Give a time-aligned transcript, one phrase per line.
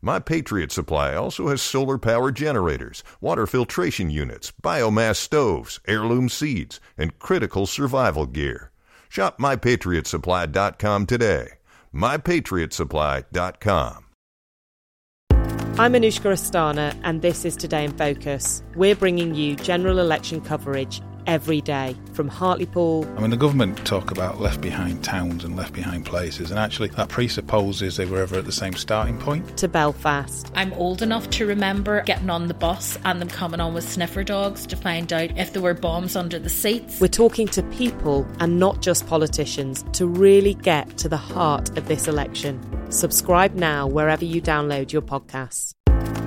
[0.00, 6.80] My Patriot Supply also has solar power generators, water filtration units, biomass stoves, heirloom seeds,
[6.96, 8.70] and critical survival gear.
[9.08, 11.48] Shop mypatriotsupply.com today.
[11.94, 14.04] mypatriotsupply.com.
[15.80, 18.64] I'm Anushka Asthana, and this is Today in Focus.
[18.74, 23.06] We're bringing you general election coverage every day from Hartlepool.
[23.16, 26.88] I mean, the government talk about left behind towns and left behind places, and actually,
[26.88, 29.56] that presupposes they were ever at the same starting point.
[29.58, 30.50] To Belfast.
[30.56, 34.24] I'm old enough to remember getting on the bus and them coming on with sniffer
[34.24, 37.00] dogs to find out if there were bombs under the seats.
[37.00, 41.86] We're talking to people and not just politicians to really get to the heart of
[41.86, 42.60] this election.
[42.90, 45.74] Subscribe now wherever you download your podcasts.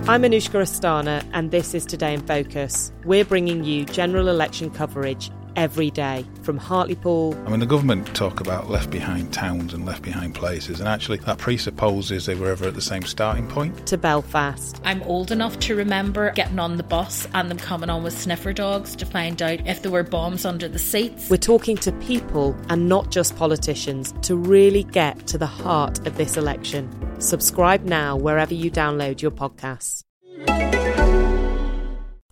[0.08, 2.92] I'm Anushka Asthana, and this is Today in Focus.
[3.06, 7.36] We're bringing you general election coverage every day from Hartlepool.
[7.46, 11.18] I mean, the government talk about left behind towns and left behind places, and actually,
[11.20, 13.88] that presupposes they were ever at the same starting point.
[13.88, 14.82] To Belfast.
[14.84, 18.54] I'm old enough to remember getting on the bus and them coming on with sniffer
[18.54, 21.30] dogs to find out if there were bombs under the seats.
[21.30, 26.18] We're talking to people and not just politicians to really get to the heart of
[26.18, 26.90] this election.
[27.20, 30.04] Subscribe now wherever you download your podcasts.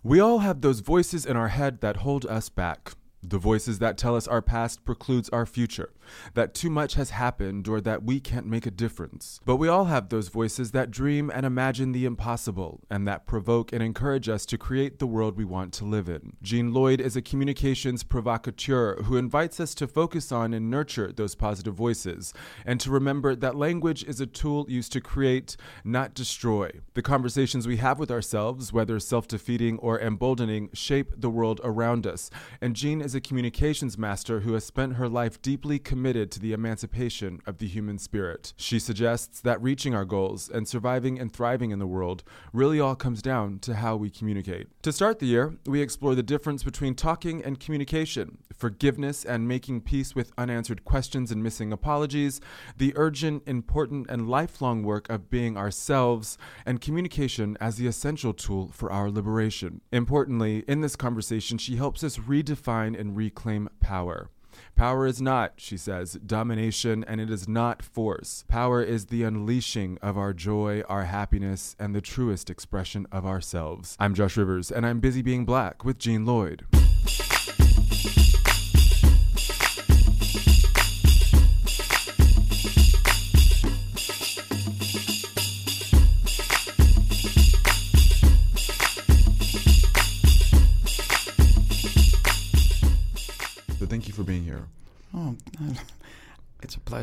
[0.02, 2.92] We all have those voices in our head that hold us back.
[3.22, 5.92] The voices that tell us our past precludes our future,
[6.34, 9.40] that too much has happened or that we can't make a difference.
[9.44, 13.72] But we all have those voices that dream and imagine the impossible and that provoke
[13.72, 16.36] and encourage us to create the world we want to live in.
[16.42, 21.34] Jean Lloyd is a communications provocateur who invites us to focus on and nurture those
[21.34, 22.32] positive voices
[22.64, 26.70] and to remember that language is a tool used to create, not destroy.
[26.94, 32.06] The conversations we have with ourselves, whether self defeating or emboldening, shape the world around
[32.06, 32.30] us.
[32.60, 36.52] And Jean is a communications master who has spent her life deeply committed to the
[36.54, 38.54] emancipation of the human spirit.
[38.56, 42.24] She suggests that reaching our goals and surviving and thriving in the world
[42.54, 44.68] really all comes down to how we communicate.
[44.82, 49.82] To start the year, we explore the difference between talking and communication, forgiveness and making
[49.82, 52.40] peace with unanswered questions and missing apologies,
[52.78, 58.70] the urgent, important, and lifelong work of being ourselves, and communication as the essential tool
[58.72, 59.82] for our liberation.
[59.92, 64.30] Importantly, in this conversation, she helps us redefine and reclaim power.
[64.80, 68.46] Power is not, she says, domination, and it is not force.
[68.48, 73.94] Power is the unleashing of our joy, our happiness, and the truest expression of ourselves.
[74.00, 76.64] I'm Josh Rivers, and I'm busy being black with Jean Lloyd.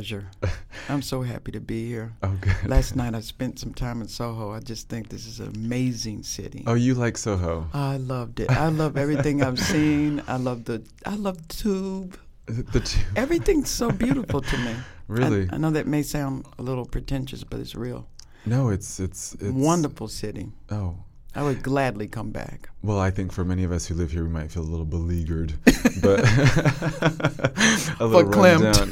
[0.08, 0.30] Pleasure.
[0.90, 2.14] I'm so happy to be here.
[2.24, 2.56] Oh, good.
[2.66, 4.52] Last night I spent some time in Soho.
[4.52, 6.64] I just think this is an amazing city.
[6.66, 7.68] Oh, you like Soho?
[7.74, 8.50] I loved it.
[8.50, 10.24] I love everything I've seen.
[10.28, 12.20] I love the I love the tube.
[12.46, 13.02] The two.
[13.16, 14.76] Everything's so beautiful to me.
[15.10, 15.48] Really?
[15.50, 18.10] I, I know that may sound a little pretentious, but it's real.
[18.46, 20.52] No, it's it's it's Wonderful city.
[20.70, 20.98] Oh.
[21.38, 22.68] I would gladly come back.
[22.82, 24.88] Well, I think for many of us who live here, we might feel a little
[24.88, 25.54] beleaguered,
[26.02, 26.20] but
[28.00, 28.92] a little run down.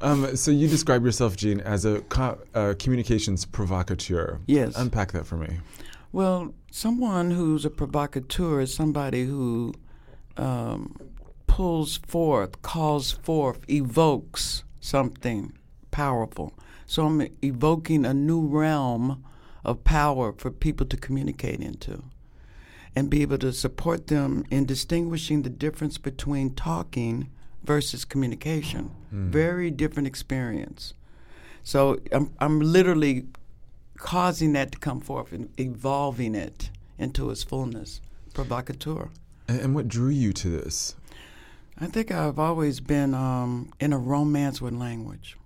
[0.00, 4.40] um, so you describe yourself, Jean, as a co- uh, communications provocateur.
[4.46, 4.76] Yes.
[4.76, 5.58] Unpack that for me.
[6.10, 9.74] Well, someone who's a provocateur is somebody who
[10.38, 10.96] um,
[11.48, 15.52] pulls forth, calls forth, evokes something
[15.90, 16.54] powerful.
[16.86, 19.22] So I'm evoking a new realm
[19.64, 22.04] of power for people to communicate into
[22.96, 27.28] and be able to support them in distinguishing the difference between talking
[27.62, 28.90] versus communication.
[29.12, 30.94] Very different experience.
[31.62, 33.26] So I'm, I'm literally
[33.96, 38.00] causing that to come forth and evolving it into its fullness.
[38.34, 39.10] Provocateur.
[39.46, 40.94] And, and what drew you to this?
[41.78, 45.36] I think I've always been um, in a romance with language.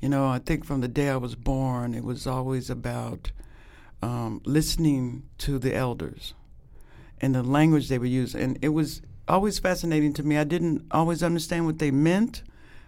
[0.00, 3.30] You know, I think from the day I was born, it was always about
[4.02, 6.34] um, listening to the elders
[7.20, 8.34] and the language they would use.
[8.34, 10.36] And it was always fascinating to me.
[10.36, 12.42] I didn't always understand what they meant,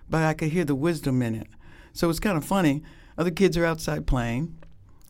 [0.08, 1.48] but I could hear the wisdom in it.
[1.92, 2.82] So it's kind of funny.
[3.16, 4.56] Other kids are outside playing,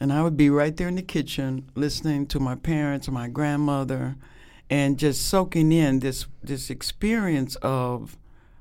[0.01, 3.29] and I would be right there in the kitchen listening to my parents or my
[3.29, 4.17] grandmother
[4.71, 8.17] and just soaking in this this experience of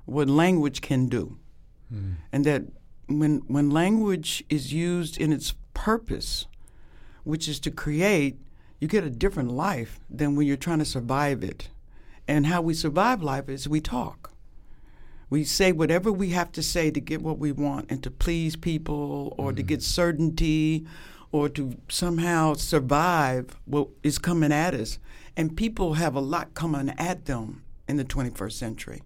[0.05, 1.37] what language can do.
[2.33, 2.63] And that
[3.07, 6.45] when when language is used in its purpose,
[7.24, 8.38] which is to create,
[8.80, 11.69] you get a different life than when you're trying to survive it.
[12.27, 14.31] And how we survive life is we talk.
[15.30, 18.56] We say whatever we have to say to get what we want and to please
[18.56, 19.68] people or to mm-hmm.
[19.68, 20.86] get certainty
[21.31, 25.00] or to somehow survive what is coming at us.
[25.36, 29.01] And people have a lot coming at them in the 21st century.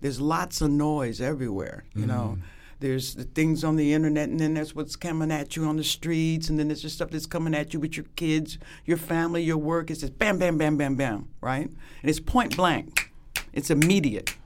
[0.00, 2.36] There's lots of noise everywhere, you know.
[2.36, 2.42] Mm-hmm.
[2.80, 5.84] There's the things on the internet, and then there's what's coming at you on the
[5.84, 9.42] streets, and then there's the stuff that's coming at you with your kids, your family,
[9.42, 9.90] your work.
[9.90, 11.66] It's just bam, bam, bam, bam, bam, right?
[11.66, 13.12] And it's point blank,
[13.52, 14.36] it's immediate.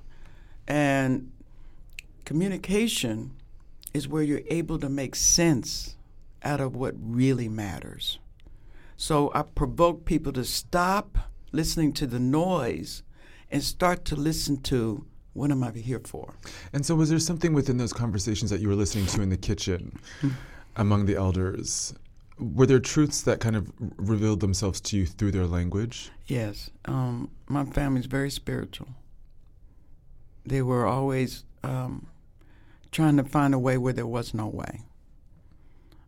[0.66, 1.30] And
[2.24, 3.32] communication
[3.92, 5.96] is where you're able to make sense
[6.42, 8.18] out of what really matters.
[8.96, 11.18] So I provoke people to stop
[11.52, 13.02] listening to the noise
[13.50, 16.34] and start to listen to what am I here for?
[16.72, 19.36] And so, was there something within those conversations that you were listening to in the
[19.36, 19.98] kitchen
[20.76, 21.94] among the elders?
[22.38, 26.10] Were there truths that kind of r- revealed themselves to you through their language?
[26.26, 28.88] Yes, um, my family's very spiritual.
[30.44, 32.08] They were always um,
[32.90, 34.82] trying to find a way where there was no way,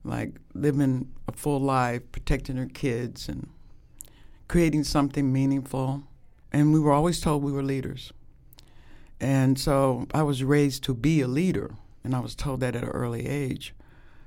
[0.03, 3.49] like living a full life, protecting their kids, and
[4.49, 6.03] creating something meaningful.
[6.53, 8.12] And we were always told we were leaders.
[9.20, 12.82] And so I was raised to be a leader, and I was told that at
[12.82, 13.75] an early age.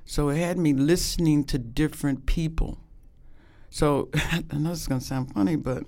[0.04, 2.78] So it had me listening to different people.
[3.70, 5.84] So I know this is going to sound funny, but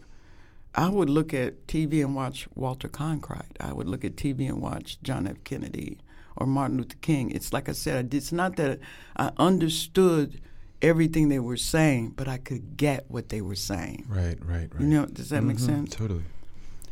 [0.74, 3.56] I would look at TV and watch Walter Cronkite.
[3.58, 5.42] I would look at TV and watch John F.
[5.44, 5.98] Kennedy
[6.36, 7.30] or Martin Luther King.
[7.32, 8.78] It's like I said, it's not that
[9.16, 10.40] I understood
[10.82, 14.06] everything they were saying, but I could get what they were saying.
[14.08, 14.80] Right, right, right.
[14.80, 15.90] You know, does that make Mhm, sense?
[15.96, 16.24] Totally.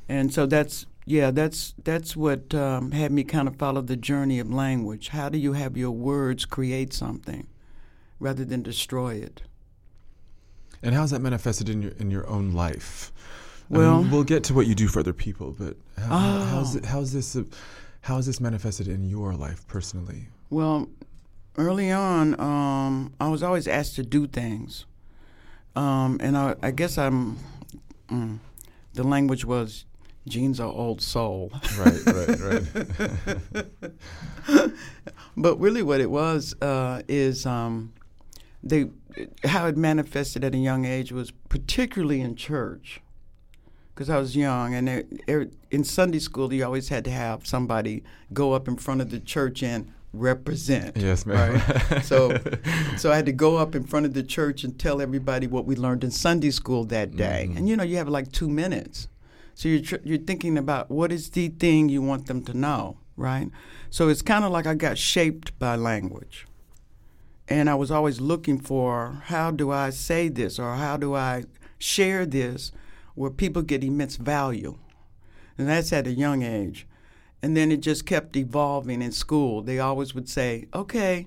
[0.08, 4.38] And so that's yeah, that's that's what um, had me kind of follow the journey
[4.38, 5.08] of language.
[5.08, 7.46] How do you have your words create something
[8.20, 9.42] rather than destroy it?
[10.82, 13.12] And how's that manifested in your in your own life?
[13.70, 16.44] I Well- mean, we'll get to what you do for other people, but how, how-
[16.44, 16.78] how's Oh.
[16.78, 17.44] it, how's this uh,
[18.02, 20.28] how is this manifested in your life personally?
[20.50, 20.88] Well,
[21.56, 24.86] early on, um, I was always asked to do things,
[25.76, 27.36] um, and I, I guess I'm.
[28.08, 28.38] Mm,
[28.94, 29.84] the language was,
[30.28, 32.62] "Jean's our old soul." Right, right, right.
[35.36, 37.92] but really, what it was uh, is um,
[38.62, 38.90] they
[39.44, 43.00] how it manifested at a young age was particularly in church,
[43.94, 47.46] because I was young, and it, it, in Sunday school, you always had to have
[47.46, 50.96] somebody go up in front of the church and represent.
[50.96, 51.60] Yes, ma'am.
[51.90, 52.04] Right?
[52.04, 52.38] so,
[52.96, 55.64] so I had to go up in front of the church and tell everybody what
[55.64, 59.08] we learned in Sunday school that day, and you know, you have like two minutes.
[59.58, 62.98] So you're tr- you're thinking about what is the thing you want them to know,
[63.16, 63.50] right?
[63.90, 66.46] So it's kind of like I got shaped by language,
[67.48, 71.42] and I was always looking for how do I say this or how do I
[71.76, 72.70] share this
[73.16, 74.78] where people get immense value,
[75.58, 76.86] and that's at a young age.
[77.42, 79.62] And then it just kept evolving in school.
[79.62, 81.26] They always would say, "Okay,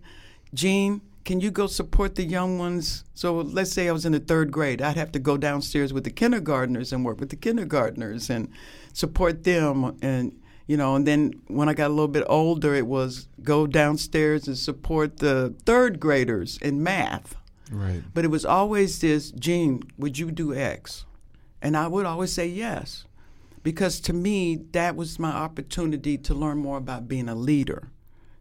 [0.53, 4.19] Jean, can you go support the young ones?" So let's say I was in the
[4.19, 8.29] third grade, I'd have to go downstairs with the kindergartners and work with the kindergartners
[8.29, 8.49] and
[8.93, 9.97] support them.
[10.01, 10.33] And
[10.67, 14.47] you know, and then when I got a little bit older, it was go downstairs
[14.47, 17.35] and support the third graders in math.
[17.71, 18.03] right.
[18.13, 21.05] But it was always this, Jean, would you do X?
[21.61, 23.05] And I would always say yes.
[23.63, 27.89] Because to me, that was my opportunity to learn more about being a leader.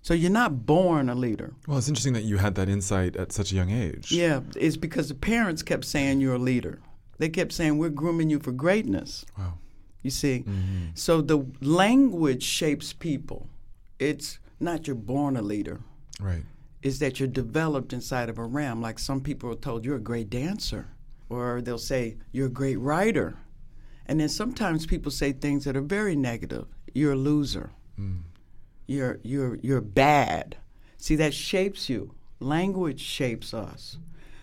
[0.02, 1.52] So you're not born a leader.
[1.66, 4.10] Well, it's interesting that you had that insight at such a young age.
[4.10, 6.80] Yeah, it's because the parents kept saying you're a leader.
[7.18, 9.26] They kept saying we're grooming you for greatness.
[9.38, 9.58] Wow.
[10.02, 10.44] You see?
[10.94, 13.48] So the language shapes people.
[13.98, 15.80] It's not you're born a leader.
[16.18, 16.44] Right.
[16.82, 18.80] is that you're developed inside of a realm.
[18.80, 20.88] Like some people are told you're a great dancer,
[21.28, 23.36] or they'll say you're a great writer.
[24.06, 26.66] And then sometimes people say things that are very negative.
[26.94, 27.70] You're a loser.
[27.98, 28.22] Mm.
[28.90, 30.56] You're you're you're bad.
[30.96, 32.12] See that shapes you.
[32.40, 33.98] Language shapes us.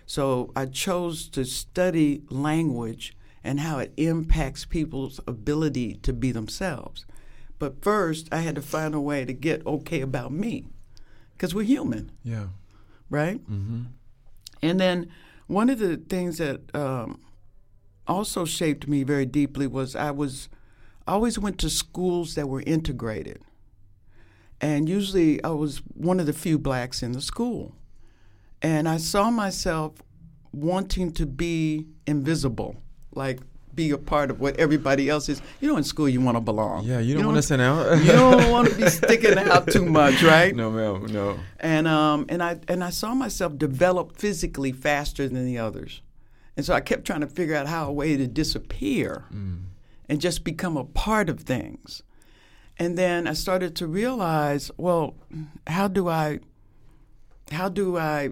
[0.06, 7.06] So I chose to study language and how it impacts people's ability to be themselves.
[7.60, 10.68] But first, I had to find a way to get okay about me
[11.34, 12.14] because we're human.
[12.24, 12.48] Yeah.
[13.10, 13.44] Right?
[13.52, 13.82] Mm-hmm.
[14.62, 15.10] And then
[15.48, 17.20] one of the things that um,
[18.08, 20.48] also shaped me very deeply was I was
[21.06, 23.42] I always went to schools that were integrated.
[24.60, 27.76] And usually I was one of the few blacks in the school.
[28.62, 29.94] And I saw myself
[30.52, 32.76] wanting to be invisible,
[33.14, 33.40] like
[33.78, 35.42] be a part of what everybody else is.
[35.62, 36.84] You know, in school you want to belong.
[36.84, 37.98] Yeah, you don't, don't want to stand out.
[38.04, 40.54] you don't want to be sticking out too much, right?
[40.54, 41.40] No, no, no.
[41.60, 46.02] And um, and I and I saw myself develop physically faster than the others,
[46.58, 49.62] and so I kept trying to figure out how a way to disappear, mm.
[50.10, 52.02] and just become a part of things.
[52.80, 55.16] And then I started to realize, well,
[55.66, 56.40] how do I,
[57.52, 58.32] how do I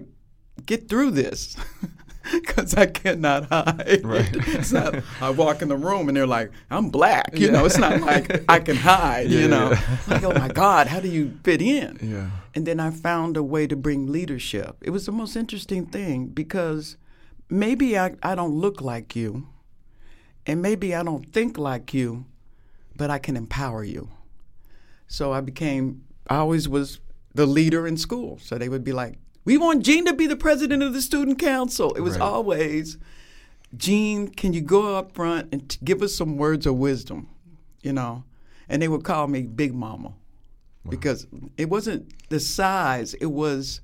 [0.64, 1.56] get through this?
[2.32, 4.00] because I cannot hide.
[4.04, 4.72] Right.
[4.72, 7.30] not, I walk in the room and they're like, I'm black.
[7.34, 7.52] You yeah.
[7.52, 9.70] know, it's not like I can hide, yeah, you know.
[9.70, 9.98] Yeah.
[10.08, 11.98] like, oh my God, how do you fit in?
[12.02, 12.30] Yeah.
[12.54, 14.76] And then I found a way to bring leadership.
[14.80, 16.96] It was the most interesting thing because
[17.48, 19.48] maybe I, I don't look like you
[20.46, 22.24] and maybe I don't think like you,
[22.96, 24.10] but I can empower you.
[25.08, 27.00] So I became, I always was
[27.34, 28.38] the leader in school.
[28.40, 31.38] So they would be like, we want Jean to be the president of the student
[31.38, 31.92] council.
[31.94, 32.22] It was right.
[32.22, 32.98] always,
[33.76, 37.28] Jean, can you go up front and t- give us some words of wisdom,
[37.82, 38.24] you know?
[38.68, 40.14] And they would call me Big Mama wow.
[40.88, 43.80] because it wasn't the size, it was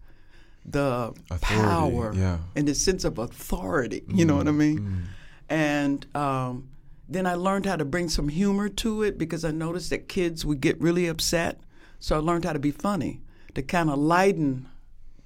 [0.65, 2.39] the authority, power yeah.
[2.57, 4.03] and the sense of authority.
[4.09, 4.79] You mm, know what I mean?
[4.79, 5.03] Mm.
[5.49, 6.69] And um,
[7.13, 10.45] then I learned how to bring some humor to it because I noticed that kids
[10.45, 11.61] would get really upset.
[11.99, 13.21] So I learned how to be funny
[13.55, 14.69] to kind of lighten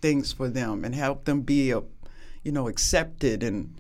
[0.01, 1.83] things for them and help them be a,
[2.43, 3.75] you know, accepted and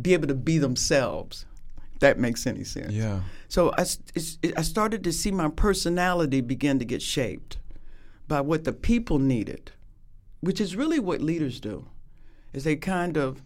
[0.00, 1.46] be able to be themselves.
[1.94, 2.92] If that makes any sense.
[2.92, 3.20] Yeah.
[3.48, 3.86] So I,
[4.56, 7.58] I started to see my personality begin to get shaped
[8.28, 9.72] by what the people needed,
[10.40, 11.86] which is really what leaders do,
[12.52, 13.42] is they kind of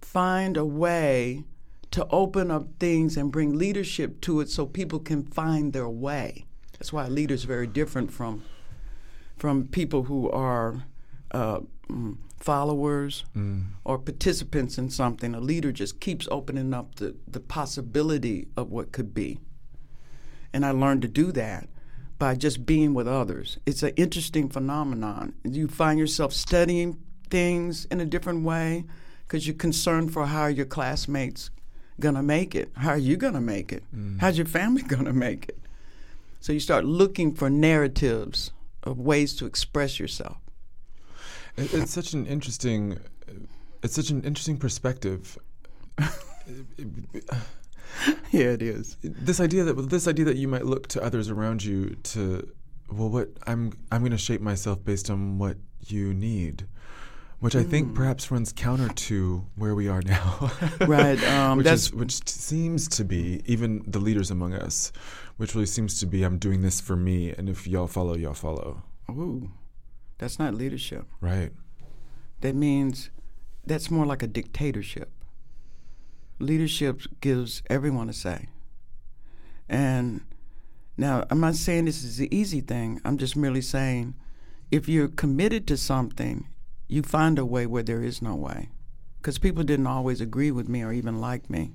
[0.00, 1.44] find a way
[1.92, 6.44] to open up things and bring leadership to it so people can find their way.
[6.72, 8.42] That's why a leader is very different from
[9.36, 10.84] from people who are
[11.32, 13.64] uh, mm, followers mm.
[13.84, 15.34] or participants in something.
[15.34, 19.38] A leader just keeps opening up the, the possibility of what could be.
[20.52, 21.68] And I learned to do that
[22.18, 23.58] by just being with others.
[23.66, 25.34] It's an interesting phenomenon.
[25.42, 26.98] You find yourself studying
[27.30, 28.84] things in a different way
[29.22, 31.50] because you're concerned for how your classmates
[32.02, 32.70] gonna make it.
[32.76, 33.84] How are you gonna make it?
[33.96, 34.20] Mm.
[34.20, 35.58] How's your family gonna make it?
[36.40, 38.50] So you start looking for narratives
[38.82, 40.38] of ways to express yourself.
[41.56, 42.98] It, it's such an interesting,
[43.82, 45.38] it's such an interesting perspective.
[48.30, 48.96] yeah, it is.
[49.02, 52.48] This idea that this idea that you might look to others around you to,
[52.90, 56.66] well, what I'm I'm going to shape myself based on what you need,
[57.42, 57.94] which I think mm.
[57.96, 60.52] perhaps runs counter to where we are now.
[60.86, 61.20] right.
[61.24, 64.92] Um, which is which seems to be even the leaders among us,
[65.38, 68.32] which really seems to be I'm doing this for me, and if y'all follow, y'all
[68.32, 68.84] follow.
[69.10, 69.50] Ooh.
[70.18, 71.08] That's not leadership.
[71.20, 71.50] Right.
[72.42, 73.10] That means
[73.66, 75.10] that's more like a dictatorship.
[76.38, 78.50] Leadership gives everyone a say.
[79.68, 80.20] And
[80.96, 83.00] now, I'm not saying this is the easy thing.
[83.04, 84.14] I'm just merely saying
[84.70, 86.46] if you're committed to something,
[86.92, 88.68] you find a way where there is no way.
[89.18, 91.72] Because people didn't always agree with me or even like me.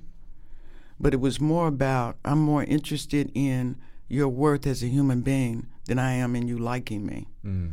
[1.00, 3.76] But it was more about I'm more interested in
[4.08, 7.28] your worth as a human being than I am in you liking me.
[7.44, 7.72] Mm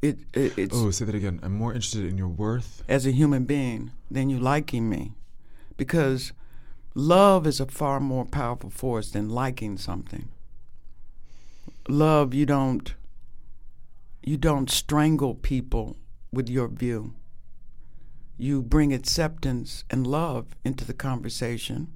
[0.00, 3.10] it, it, it's oh say that again i'm more interested in your worth as a
[3.10, 5.12] human being than you liking me
[5.76, 6.32] because
[6.94, 10.28] love is a far more powerful force than liking something
[11.88, 12.94] love you don't
[14.22, 15.96] you don't strangle people
[16.32, 17.14] with your view
[18.36, 21.88] you bring acceptance and love into the conversation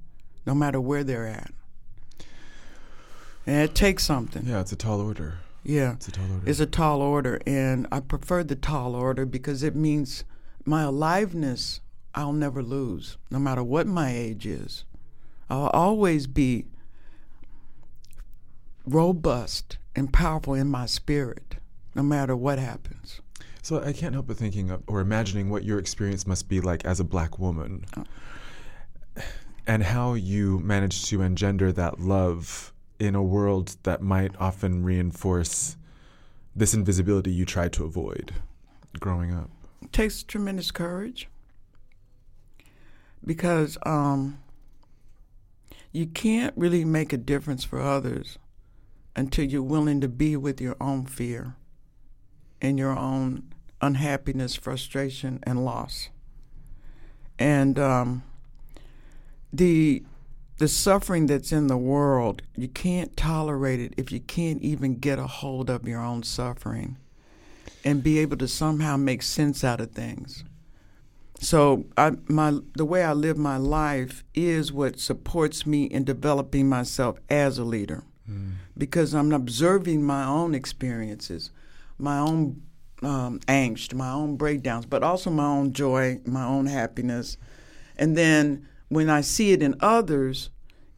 [0.46, 1.52] no matter where they're at
[3.46, 6.50] and it takes something yeah it's a tall order yeah, it's a tall order.
[6.50, 10.24] It's a tall order, and I prefer the tall order because it means
[10.64, 11.80] my aliveness
[12.14, 14.84] I'll never lose, no matter what my age is.
[15.48, 16.66] I'll always be
[18.86, 21.56] robust and powerful in my spirit,
[21.94, 23.20] no matter what happens.
[23.62, 26.84] So I can't help but thinking of, or imagining what your experience must be like
[26.84, 27.84] as a black woman,
[29.68, 35.76] and how you managed to engender that love in a world that might often reinforce
[36.56, 38.32] this invisibility you tried to avoid
[38.98, 39.48] growing up.
[39.80, 41.28] It takes tremendous courage.
[43.24, 44.40] Because um,
[45.92, 48.38] you can't really make a difference for others
[49.14, 51.54] until you're willing to be with your own fear
[52.62, 53.52] and your own
[53.82, 56.08] unhappiness, frustration, and loss.
[57.38, 58.22] And um,
[59.52, 60.04] the
[60.58, 65.18] the suffering that's in the world, you can't tolerate it if you can't even get
[65.18, 66.96] a hold of your own suffering
[67.84, 70.44] and be able to somehow make sense out of things.
[71.40, 76.68] So I, my the way I live my life is what supports me in developing
[76.68, 78.52] myself as a leader, mm.
[78.78, 81.50] because I'm observing my own experiences,
[81.98, 82.62] my own
[83.02, 87.36] um, angst, my own breakdowns, but also my own joy, my own happiness,
[87.96, 90.50] and then when I see it in others,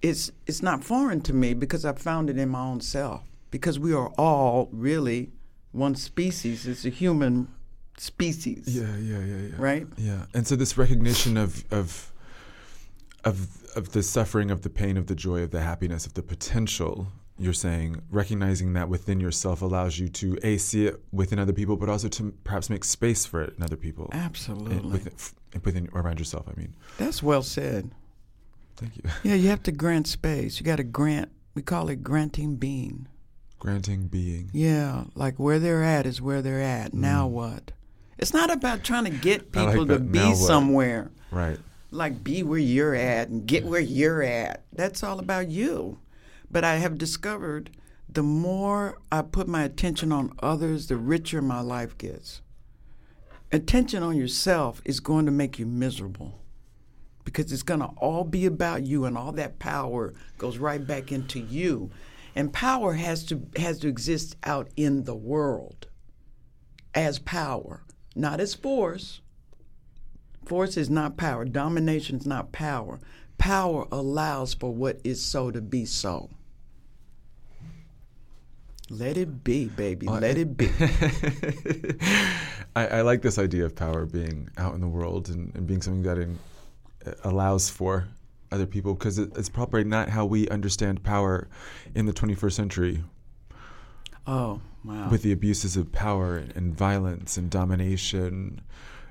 [0.03, 3.23] it's it's not foreign to me because I found it in my own self.
[3.51, 5.31] Because we are all really
[5.71, 6.67] one species.
[6.67, 7.49] It's a human
[7.97, 8.65] species.
[8.67, 9.55] Yeah, yeah, yeah, yeah.
[9.57, 9.87] Right.
[9.97, 12.13] Yeah, and so this recognition of of
[13.25, 16.23] of of the suffering, of the pain, of the joy, of the happiness, of the
[16.23, 17.07] potential.
[17.37, 21.77] You're saying recognizing that within yourself allows you to a see it within other people,
[21.77, 24.09] but also to perhaps make space for it in other people.
[24.13, 24.77] Absolutely.
[24.77, 25.15] and within,
[25.65, 26.47] within around yourself.
[26.49, 26.75] I mean.
[26.97, 27.91] That's well said.
[28.77, 29.03] Thank you.
[29.25, 30.61] Yeah, you have to grant space.
[30.61, 31.31] You got to grant.
[31.55, 33.09] We call it granting being.
[33.59, 34.51] Granting being.
[34.53, 36.93] Yeah, like where they're at is where they're at.
[36.93, 36.95] Mm.
[36.95, 37.73] Now what?
[38.19, 41.11] It's not about trying to get people like to be somewhere.
[41.31, 41.59] Right.
[41.91, 44.65] Like be where you're at and get where you're at.
[44.73, 45.99] That's all about you.
[46.55, 47.71] But I have discovered
[48.09, 52.43] the more I put my attention on others, the richer my life gets.
[53.51, 56.45] Attention on yourself is going to make you miserable
[57.25, 61.11] because it's going to all be about you and all that power goes right back
[61.11, 61.91] into you.
[62.37, 65.89] And power has to has to exist out in the world
[66.95, 67.83] as power
[68.15, 69.23] not as force.
[70.47, 71.45] Force is not power.
[71.45, 73.01] Domination is not power.
[73.39, 76.31] Power allows for what is so to be so.
[78.91, 80.07] Let it be, baby.
[80.07, 80.69] Uh, Let it be.
[82.77, 85.81] I, I, like this idea of power being out in the world and, and being
[85.81, 86.39] something that in,
[87.07, 88.07] uh, allows for
[88.53, 91.49] other people because it, it's probably not how we understand power
[91.95, 93.03] in the 21st century.
[94.27, 95.09] Oh, wow.
[95.11, 98.61] With the abuses of power and violence and domination.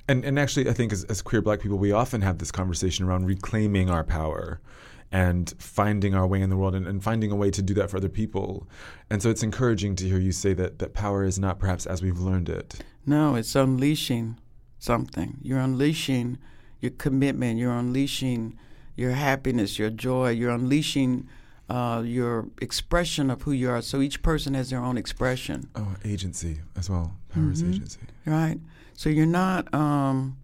[0.07, 3.05] And, and actually, I think as, as queer black people, we often have this conversation
[3.05, 4.59] around reclaiming our power
[5.13, 7.87] and finding our way in the world and, and, finding a way to do that
[7.87, 8.67] for other people.
[9.11, 12.01] And so it's encouraging to hear you say that, that power is not perhaps as
[12.01, 12.79] we've learned it.
[13.05, 14.39] No, it's unleashing
[14.79, 15.37] something.
[15.43, 16.39] You're unleashing
[16.79, 18.57] your commitment, you're unleashing
[18.95, 21.29] your happiness, your joy, you're unleashing
[21.69, 23.83] uh, your expression of who you are.
[23.83, 25.69] So each person has their own expression.
[25.75, 27.15] Oh, agency as well.
[27.29, 27.51] Power mm-hmm.
[27.53, 27.99] is agency.
[28.25, 28.59] Right.
[28.95, 29.71] So you're not.
[29.75, 30.37] Um,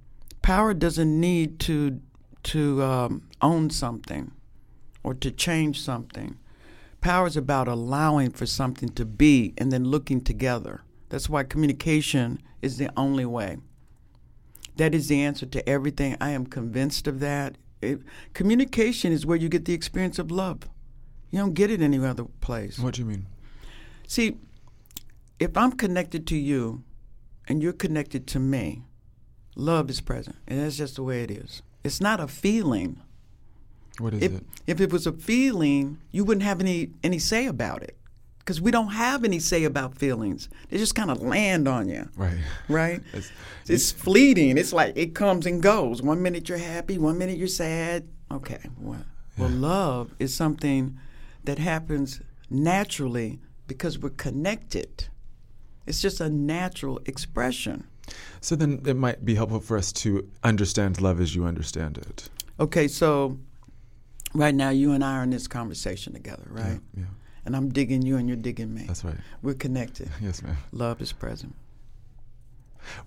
[0.43, 1.99] power doesn't need to
[2.41, 4.31] to um, own something
[5.03, 6.37] or to change something.
[7.01, 10.81] Power is about allowing for something to be and then looking together.
[11.09, 13.57] That's why communication is the only way.
[14.75, 16.17] That is the answer to everything.
[16.21, 17.57] I am convinced of that.
[17.81, 18.01] It,
[18.33, 20.69] communication is where you get the experience of love.
[21.31, 22.79] You don't get it any other place.
[22.79, 23.27] What do you mean?
[24.07, 24.37] See,
[25.39, 26.83] if I'm connected to you
[27.47, 28.83] and you're connected to me,
[29.55, 30.37] love is present.
[30.47, 31.61] And that's just the way it is.
[31.83, 33.01] It's not a feeling.
[33.99, 34.43] What is if, it?
[34.67, 37.97] If it was a feeling, you wouldn't have any, any say about it.
[38.39, 40.49] Because we don't have any say about feelings.
[40.69, 42.09] They just kind of land on you.
[42.15, 42.37] Right.
[42.67, 43.01] Right?
[43.13, 43.31] it's,
[43.67, 44.57] it's fleeting.
[44.57, 46.01] It's like it comes and goes.
[46.01, 48.07] One minute you're happy, one minute you're sad.
[48.31, 48.59] Okay.
[48.79, 48.99] Well,
[49.37, 49.43] yeah.
[49.43, 50.97] well love is something
[51.43, 55.07] that happens naturally because we're connected.
[55.85, 57.85] It's just a natural expression.
[58.41, 62.29] So then it might be helpful for us to understand love as you understand it.
[62.59, 63.37] Okay, so
[64.33, 66.79] right now you and I are in this conversation together, right?
[66.93, 67.01] Yeah.
[67.01, 67.05] yeah.
[67.45, 68.83] And I'm digging you and you're digging me.
[68.83, 69.15] That's right.
[69.41, 70.09] We're connected.
[70.21, 70.57] yes, ma'am.
[70.71, 71.55] Love is present.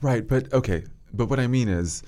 [0.01, 2.03] Right, but okay, but what I mean is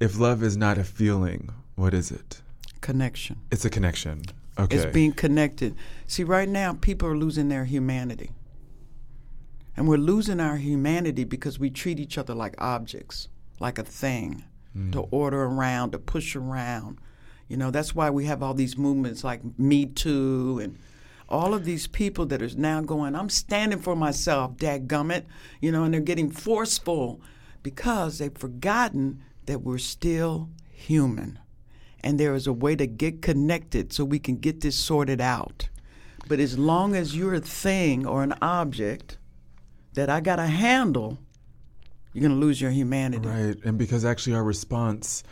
[0.00, 2.40] if love is not a feeling, what is it?
[2.80, 3.40] Connection.
[3.50, 4.22] It's a connection.
[4.58, 4.76] Okay.
[4.76, 5.74] It's being connected.
[6.06, 8.30] See, right now, people are losing their humanity.
[9.76, 13.28] And we're losing our humanity because we treat each other like objects,
[13.60, 14.44] like a thing
[14.76, 14.90] mm.
[14.92, 16.98] to order around, to push around.
[17.48, 20.78] You know, that's why we have all these movements like Me Too and
[21.28, 25.24] all of these people that are now going, I'm standing for myself, dadgummit,
[25.60, 27.20] you know, and they're getting forceful
[27.62, 31.38] Because they've forgotten that we're still human.
[32.00, 35.68] And there is a way to get connected so we can get this sorted out.
[36.28, 39.18] But as long as you're a thing or an object
[39.94, 41.18] that I got to handle,
[42.12, 43.28] you're going to lose your humanity.
[43.28, 43.56] Right.
[43.64, 45.24] And because actually our response,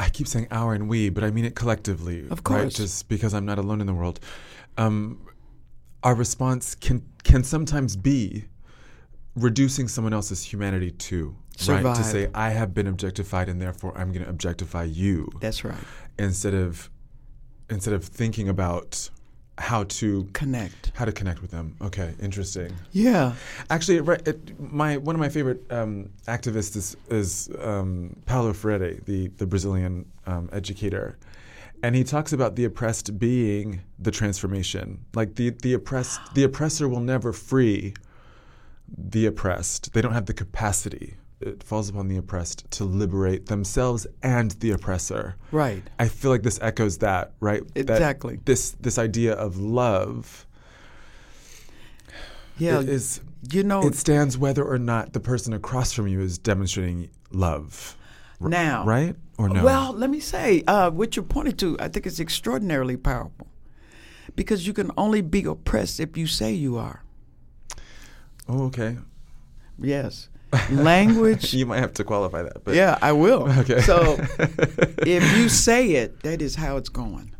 [0.00, 2.22] I keep saying our and we, but I mean it collectively.
[2.22, 2.44] Of Right?
[2.44, 2.74] course.
[2.74, 4.18] Just because I'm not alone in the world.
[4.78, 5.20] Um,
[6.02, 8.46] our response can can sometimes be
[9.36, 11.36] reducing someone else's humanity too.
[11.68, 11.82] Right.
[11.94, 15.28] To say I have been objectified and therefore I'm going to objectify you.
[15.40, 15.74] That's right.
[16.18, 16.88] instead of
[17.68, 19.10] instead of thinking about
[19.60, 20.90] how to Connect.
[20.94, 21.76] how to connect with them.
[21.82, 22.74] Okay, interesting.
[22.92, 23.34] Yeah.
[23.68, 29.28] Actually, it, my one of my favorite um, activists is, is um, Paulo Freire, the
[29.36, 31.18] the Brazilian um, educator,
[31.82, 35.04] and he talks about the oppressed being the transformation.
[35.14, 37.94] Like the the oppressed, the oppressor will never free
[38.96, 39.92] the oppressed.
[39.92, 41.16] They don't have the capacity.
[41.40, 45.36] It falls upon the oppressed to liberate themselves and the oppressor.
[45.52, 45.82] Right.
[45.98, 47.62] I feel like this echoes that, right?
[47.74, 48.40] That Exactly.
[48.44, 50.46] this this idea of love
[52.58, 52.80] Yeah.
[52.80, 57.08] is you know, it stands whether or not the person across from you is demonstrating
[57.30, 57.96] love.
[58.38, 58.84] Now.
[58.86, 59.62] right or no?
[59.62, 63.46] Well, let me say, uh, what you're pointing to, I think it's extraordinarily powerful.
[64.34, 67.02] Because you can only be oppressed if you say you are.
[68.48, 68.96] oh, okay.
[69.78, 70.29] Yes.
[70.70, 71.54] Language.
[71.54, 73.50] You might have to qualify that, but yeah, I will.
[73.60, 73.80] Okay.
[73.82, 77.34] So if you say it, that is how it's going.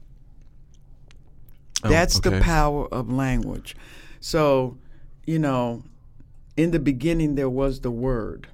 [1.82, 3.74] Oh, That's the power of language.
[4.20, 4.78] So,
[5.26, 5.82] you know,
[6.56, 8.48] in the beginning there was the word.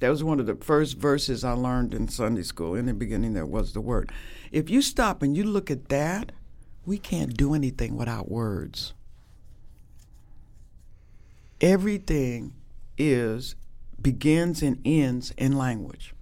[0.00, 2.74] That was one of the first verses I learned in Sunday school.
[2.74, 4.12] In the beginning there was the word.
[4.50, 6.32] If you stop and you look at that,
[6.84, 8.94] we can't do anything without words.
[11.60, 12.52] Everything
[12.98, 13.54] is
[14.00, 16.14] begins and ends in language.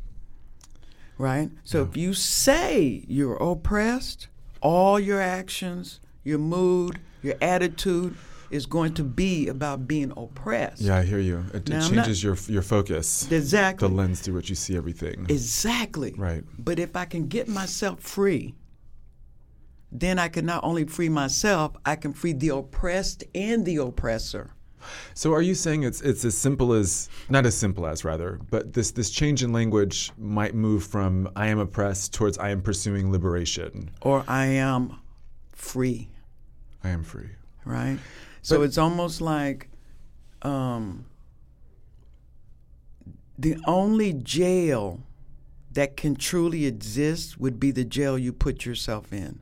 [1.18, 1.50] Right?
[1.64, 4.28] So if you say you're oppressed,
[4.62, 8.16] all your actions, your mood, your attitude
[8.50, 10.80] is going to be about being oppressed.
[10.82, 11.44] Yeah, I hear you.
[11.54, 13.86] It, it I'm not- changes your your focus, Exactly.
[13.88, 15.26] the lens through which you see everything.
[15.28, 16.14] Exactly.
[16.16, 16.42] Right.
[16.58, 18.54] But if I can get myself free,
[19.92, 24.50] then I can not only free myself, I can free the oppressed and the oppressor.
[25.14, 28.72] So are you saying it's it's as simple as not as simple as rather, but
[28.72, 33.10] this this change in language might move from I am oppressed towards I am pursuing
[33.12, 33.90] liberation.
[34.02, 34.96] Or I am
[35.52, 36.08] free,
[36.84, 37.30] I am free.
[37.64, 37.98] right?
[38.42, 39.68] So But- it's almost like
[40.42, 41.04] um,
[43.38, 45.00] the only jail
[45.72, 49.38] that can truly exist would be the jail you put yourself in.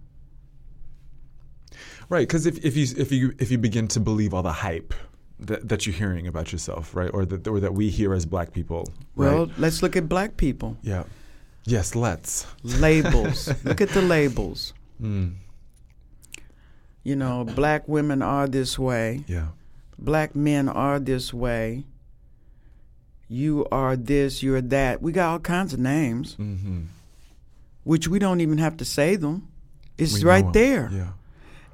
[2.10, 4.94] Right, because if, if you if you if you begin to believe all the hype
[5.40, 8.52] that, that you're hearing about yourself, right, or that or that we hear as Black
[8.52, 10.76] people, Well, let's look at black people.
[10.82, 11.04] yeah,
[11.64, 12.46] yes, let's.
[12.62, 13.48] labels.
[13.64, 14.72] Look at the labels.
[15.00, 15.34] Mm,
[17.04, 19.24] You know, black women are this way.
[19.28, 19.48] yeah,
[19.98, 21.84] Black men are this way.
[23.28, 25.02] You are this, you're that.
[25.02, 26.82] We got all kinds of names, mm-hmm.
[27.84, 29.48] which we don't even have to say them.
[29.98, 30.88] It's We right there.
[30.92, 31.08] Yeah,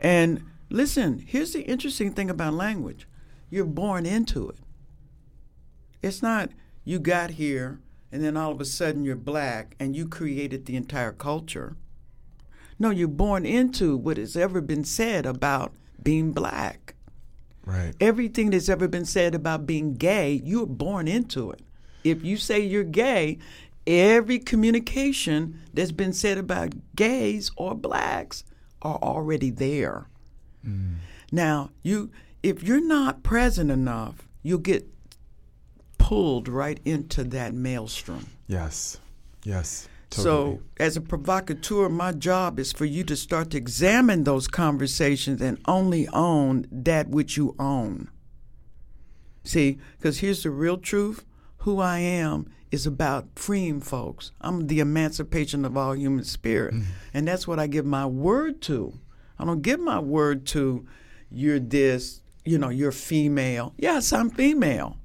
[0.01, 3.07] And listen, here's the interesting thing about language
[3.51, 4.57] you're born into it.
[6.03, 6.51] It's not
[6.85, 7.81] you got here
[8.13, 11.77] and then all of a sudden you're black and you created the entire culture.
[12.79, 16.95] No, you're born into what has ever been said about being black.
[17.65, 17.95] right.
[18.01, 21.61] Everything that's ever been said about being gay, you're born into it.
[22.03, 23.39] If you say you're gay,
[23.87, 28.45] every communication that's been said about gays or blacks
[28.83, 30.07] are already there.
[30.67, 30.97] Mm.
[31.33, 32.11] Now, you
[32.45, 34.87] if you're not present enough, you'll get
[35.97, 38.27] pulled right into that maelstrom.
[38.47, 39.01] Yes,
[39.45, 40.25] yes, totally.
[40.25, 45.41] So, as a provocateur, my job is for you to start to examine those conversations
[45.41, 48.11] and only own that which you own.
[49.43, 51.25] See, because here's the real truth
[51.59, 54.33] who I am is about freeing folks.
[54.43, 56.75] I'm the emancipation of all human spirit.
[56.75, 56.91] Mm-hmm.
[57.15, 58.99] And that's what I give my word to.
[59.39, 60.87] I don't give my word to
[61.31, 63.75] you're this, you know, you're female.
[63.77, 64.99] Yes, I'm female.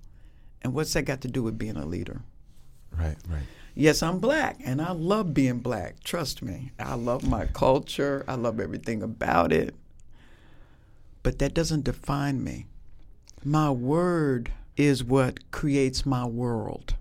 [0.62, 2.22] And what's that got to do with being a leader?
[2.98, 3.44] right, right.
[3.76, 6.04] Yes, I'm black, and I love being black.
[6.04, 6.72] Trust me.
[6.78, 9.74] I love my culture, I love everything about it.
[11.24, 12.66] But that doesn't define me.
[13.44, 16.96] My word is what creates my world.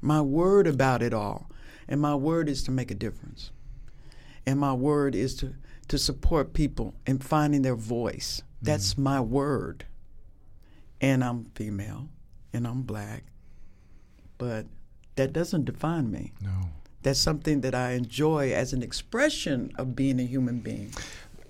[0.00, 1.48] My word about it all.
[1.86, 3.50] And my word is to make a difference.
[4.46, 5.54] And my word is to,
[5.90, 8.42] to support people in finding their voice.
[8.62, 9.86] That's my word.
[11.00, 12.08] And I'm female,
[12.52, 13.24] and I'm black,
[14.38, 14.66] but
[15.16, 16.32] that doesn't define me.
[16.40, 16.68] No.
[17.02, 20.92] That's something that I enjoy as an expression of being a human being.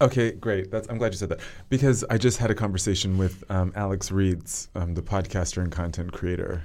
[0.01, 0.71] Okay, great.
[0.71, 4.11] That's I'm glad you said that because I just had a conversation with um, Alex
[4.11, 6.65] Reeds, um, the podcaster and content creator,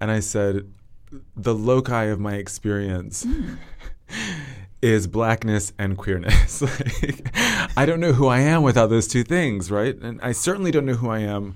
[0.00, 0.72] and I said
[1.36, 3.26] the loci of my experience.
[4.82, 6.62] is blackness and queerness.
[7.02, 7.36] like,
[7.76, 9.96] I don't know who I am without those two things, right?
[9.96, 11.54] And I certainly don't know who I am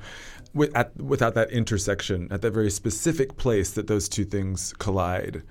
[0.53, 5.43] with, at, without that intersection, at that very specific place that those two things collide.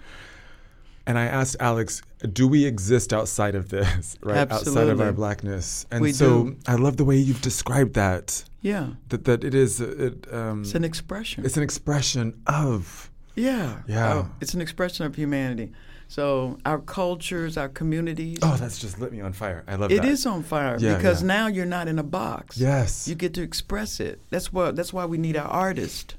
[1.06, 4.50] And I asked Alex, do we exist outside of this, right?
[4.50, 5.86] Outside of our blackness.
[5.92, 6.58] And We so do.
[6.68, 8.44] I love the way you've described that.
[8.62, 11.46] Yeah, That that it is it, um, it's an expression.
[11.46, 14.14] it's an expression of yeah, Yeah.
[14.14, 15.74] Oh, it's an expression of humanity.
[16.14, 18.38] So our cultures, our communities.
[18.44, 19.64] oh that's just lit me on fire.
[19.68, 21.28] I love It It is on fire Yeah, because yeah.
[21.28, 22.56] now you're not in a box.
[22.56, 23.08] Yes.
[23.08, 24.22] You get to express it.
[24.30, 26.14] That's what that's why we need our artists.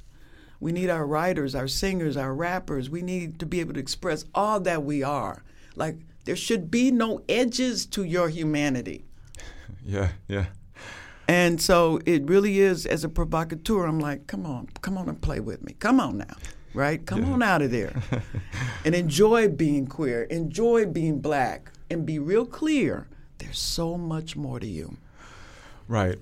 [0.59, 2.91] We need our writers, our singers, our rappers.
[2.91, 5.45] We need to be able to express all that we are.
[5.77, 9.05] Like there should be no edges to your humanity.
[9.87, 10.47] yeah, yeah.
[11.29, 15.21] And so it really is as a provocateur, I'm like, come on, come on and
[15.21, 15.77] play with me.
[15.79, 16.35] Come on now.
[16.75, 17.05] Right?
[17.07, 17.95] Come on out of there.
[18.85, 20.25] and enjoy being queer.
[20.25, 21.71] Enjoy being black.
[21.91, 23.07] And be real clear.
[23.39, 24.97] There's so much more to you.
[25.87, 26.19] Right.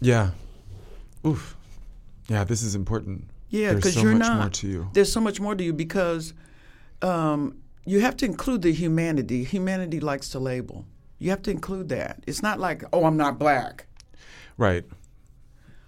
[0.00, 0.30] Yeah.
[1.24, 1.56] Oof.
[2.28, 3.28] Yeah, this is important.
[3.50, 4.38] Yeah, because so you're much not.
[4.38, 4.90] more to you.
[4.92, 6.32] There's so much more to you because
[7.02, 9.44] um, you have to include the humanity.
[9.44, 10.86] Humanity likes to label.
[11.18, 12.22] You have to include that.
[12.26, 13.86] It's not like, oh, I'm not black.
[14.56, 14.84] Right.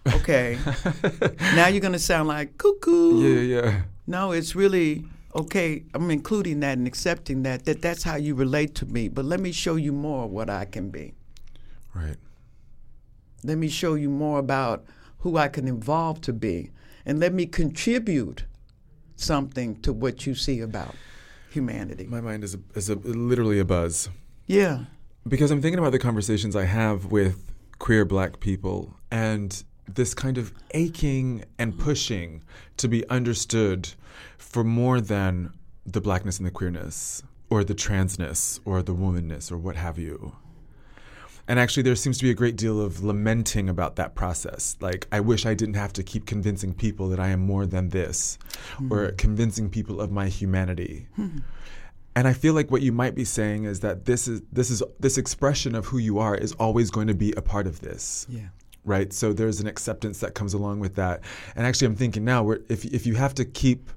[0.06, 0.58] Okay.
[1.54, 3.20] now you're going to sound like cuckoo.
[3.20, 3.82] Yeah, yeah.
[4.06, 5.84] No, it's really okay.
[5.94, 9.08] I'm including that and accepting that that that's how you relate to me.
[9.08, 11.14] But let me show you more of what I can be.
[11.94, 12.16] Right.
[13.44, 14.84] Let me show you more about
[15.18, 16.70] who I can evolve to be,
[17.06, 18.44] and let me contribute
[19.16, 20.94] something to what you see about
[21.50, 22.06] humanity.
[22.06, 24.08] My mind is a, is a, literally a buzz
[24.46, 24.84] Yeah,
[25.28, 30.38] because I'm thinking about the conversations I have with queer black people and this kind
[30.38, 32.42] of aching and pushing
[32.76, 33.90] to be understood
[34.38, 35.52] for more than
[35.84, 40.34] the blackness and the queerness or the transness or the womanness or what have you.
[41.48, 44.76] And actually, there seems to be a great deal of lamenting about that process.
[44.80, 47.88] Like, I wish I didn't have to keep convincing people that I am more than
[47.88, 48.38] this,
[48.76, 48.92] hmm.
[48.92, 51.08] or convincing people of my humanity.
[51.16, 51.38] Hmm.
[52.14, 54.82] And I feel like what you might be saying is that this is this is
[55.00, 58.26] this expression of who you are is always going to be a part of this
[58.28, 58.48] yeah,
[58.84, 59.12] right?
[59.12, 61.20] So there's an acceptance that comes along with that.
[61.56, 63.90] And actually, I'm thinking now, where if if you have to keep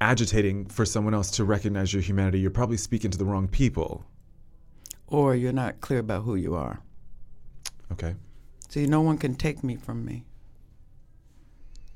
[0.00, 4.04] agitating for someone else to recognize your humanity, you're probably speaking to the wrong people.
[5.06, 6.80] or you're not clear about who you are.
[7.92, 8.14] Okay.
[8.68, 10.24] See, no one can take me from me.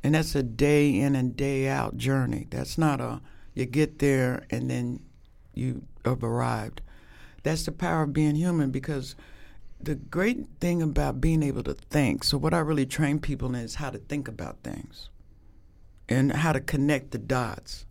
[0.03, 2.46] And that's a day in and day out journey.
[2.51, 3.20] That's not a
[3.55, 5.01] you get there and then
[5.55, 6.83] you have arrived.
[7.42, 9.16] That's the power of being human because
[9.80, 13.54] the great thing about being able to think, so what I really train people in
[13.56, 15.08] is how to think about things
[16.08, 17.86] and how to connect the dots.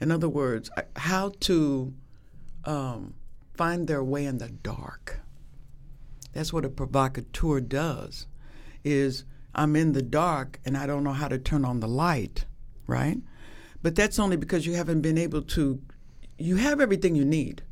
[0.00, 1.92] In other words, how to
[2.64, 3.14] um,
[3.54, 5.20] find their way in the dark.
[6.32, 8.26] That's what a provocateur does.
[8.82, 12.46] Is I'm in the dark and I don't know how to turn on the light,
[12.86, 13.18] right?
[13.82, 15.80] But that's only because you haven't been able to.
[16.38, 17.62] You have everything you need.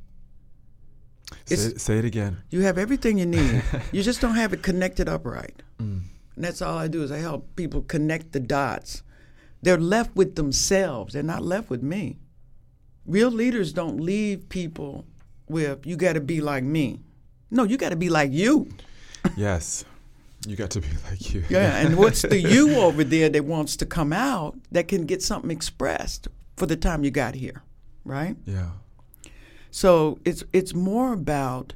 [1.45, 2.39] Say, say it again.
[2.51, 3.63] You have everything you need.
[3.93, 5.63] you just don't have it connected upright.
[5.79, 6.03] Mm.
[6.37, 9.03] And that's all I do is I help people connect the dots.
[9.63, 11.15] They're left with themselves.
[11.15, 12.19] They're not left with me.
[13.07, 15.07] Real leaders don't leave people
[15.49, 17.01] with you got to be like me.
[17.51, 18.69] No, you got to be like you.
[19.37, 19.85] yes.
[20.47, 21.45] You got to be like you.
[21.49, 25.23] Yeah, and what's the you over there that wants to come out that can get
[25.23, 27.63] something expressed for the time you got here,
[28.05, 28.37] right?
[28.45, 28.71] Yeah.
[29.71, 31.75] So it's it's more about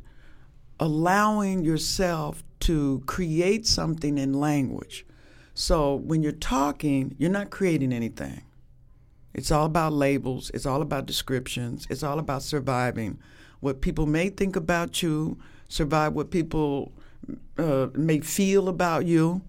[0.81, 5.05] allowing yourself to create something in language.
[5.55, 8.43] So when you're talking, you're not creating anything.
[9.35, 13.19] It's all about labels, it's all about descriptions, it's all about surviving
[13.61, 16.93] what people may think about you, survive what people
[17.57, 19.41] uh, may feel about you.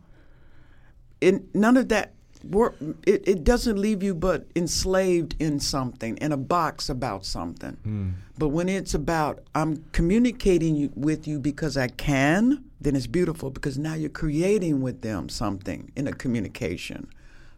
[1.22, 2.76] And none of that work
[3.06, 8.16] it, it doesn't leave you but enslaved in something, in a box about something.
[8.38, 13.50] But when it's about I'm communicating you, with you because I can, then it's beautiful
[13.50, 17.08] because now you're creating with them something in a communication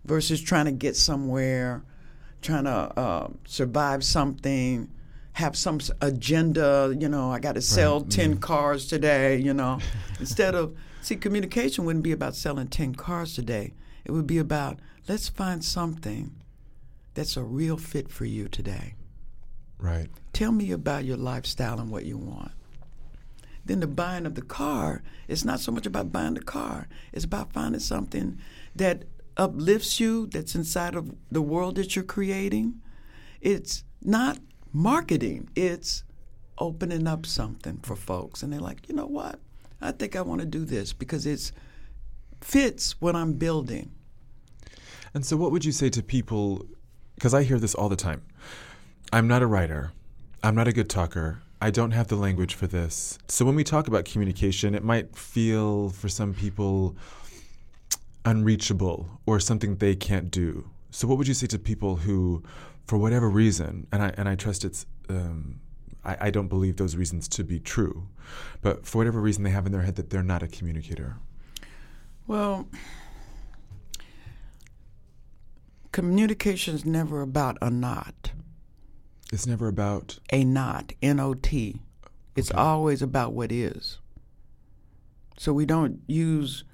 [0.06, 1.84] versus trying to get somewhere,
[2.41, 4.89] trying to uh, survive something,
[5.34, 6.95] have some agenda.
[6.98, 9.80] You know, I got to sell 10 cars today, you know.
[10.19, 13.74] Instead of, see, communication wouldn't be about selling 10 cars today.
[14.05, 16.35] It would be about let's find something
[17.13, 18.93] that's a real fit for you today.
[19.79, 20.07] Right.
[20.33, 22.51] Tell me about your lifestyle and what you want.
[23.65, 27.25] Then the buying of the car, it's not so much about buying the car, it's
[27.25, 28.37] about finding something
[28.75, 29.05] that
[29.37, 32.79] uplifts you, that's inside of the world that you're creating.
[33.41, 34.37] It's not
[34.71, 36.03] marketing, it's
[36.57, 38.43] opening up something for folks.
[38.43, 39.39] And they're like, you know what?
[39.81, 41.51] I think I want to do this because it
[42.41, 43.91] fits what I'm building.
[45.15, 46.65] And so, what would you say to people?
[47.15, 48.21] Because I hear this all the time.
[49.13, 49.93] I'm not a writer.
[50.43, 51.41] I'm not a good talker.
[51.62, 53.17] I don't have the language for this.
[53.30, 56.97] So, when we talk about communication, it might feel for some people
[58.25, 60.69] unreachable or something they can't do.
[60.91, 62.43] So, what would you say to people who,
[62.86, 65.62] for whatever reason, and I and I trust it's, um,
[66.04, 68.10] I, I don't believe those reasons to be true,
[68.62, 71.15] but for whatever reason they have in their head that they're not a communicator.
[72.28, 72.67] Well,
[75.95, 78.34] communication is never about a not.
[79.31, 81.79] It's never about a not, N O T.
[82.36, 82.60] It's Okay.
[82.60, 83.99] always about what is.
[85.38, 86.65] So we don't use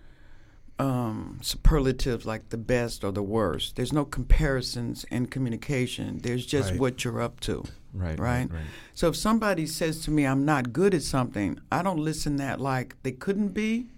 [0.79, 3.75] um, superlatives like the best or the worst.
[3.75, 6.17] There's no comparisons in communication.
[6.23, 6.79] There's just Right.
[6.79, 7.63] what you're up to.
[7.93, 8.19] right, Right.
[8.19, 8.63] right, right.
[8.95, 12.59] So if somebody says to me, I'm not good at something, I don't listen that
[12.59, 13.91] like they couldn't be.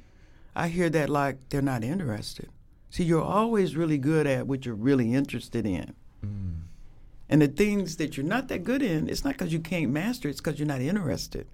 [0.54, 2.50] I hear that like they're not interested.
[2.94, 5.96] See, you're always really good at what you're really interested in.
[6.24, 6.60] Mm.
[7.28, 10.30] And the things that you're not that good in, it's not because you can't master
[10.30, 11.48] it's because you're not interested.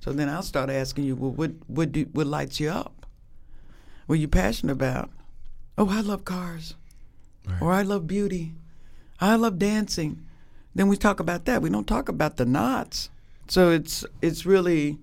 [0.00, 3.06] So then I'll start asking you, well, what, what, do, what lights you up?
[4.06, 5.10] What are you passionate about?
[5.78, 6.74] Oh, I love cars.
[7.46, 7.62] Right.
[7.62, 8.54] Or I love beauty.
[9.20, 10.26] I love dancing.
[10.74, 11.62] Then we talk about that.
[11.62, 13.10] We don't talk about the knots.
[13.46, 14.98] So it's it's really,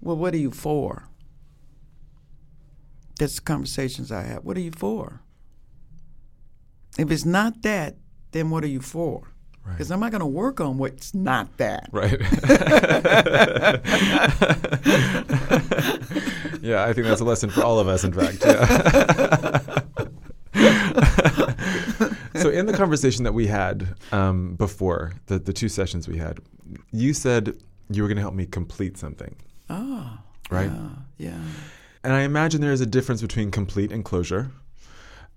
[0.00, 1.05] well, what are you for?
[3.18, 4.44] That's the conversations I have.
[4.44, 5.20] What are you for?
[6.98, 7.96] If it's not that,
[8.32, 9.28] then what are you for?
[9.64, 9.72] Right.
[9.72, 11.88] Because I'm not going to work on what's not that.
[11.92, 12.20] Right.
[16.62, 18.44] yeah, I think that's a lesson for all of us, in fact.
[18.44, 18.66] Yeah.
[22.40, 26.38] so, in the conversation that we had um, before, the, the two sessions we had,
[26.92, 27.56] you said
[27.90, 29.34] you were going to help me complete something,
[29.70, 30.18] Oh,
[30.50, 30.70] right?
[30.70, 30.88] yeah,
[31.30, 31.38] yeah.
[32.06, 34.52] And I imagine there is a difference between complete and closure.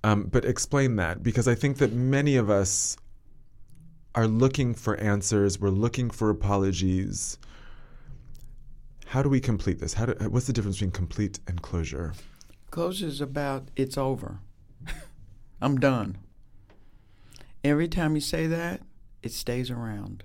[0.03, 2.95] Um, but explain that because I think that many of us
[4.13, 5.59] are looking for answers.
[5.59, 7.39] We're looking for apologies.
[9.07, 9.95] How do we complete this?
[9.95, 12.13] How do, what's the difference between complete and closure?
[12.69, 14.37] Closure is about it's over.
[15.63, 16.19] I'm done.
[17.63, 18.81] Every time you say that,
[19.23, 20.23] it stays around.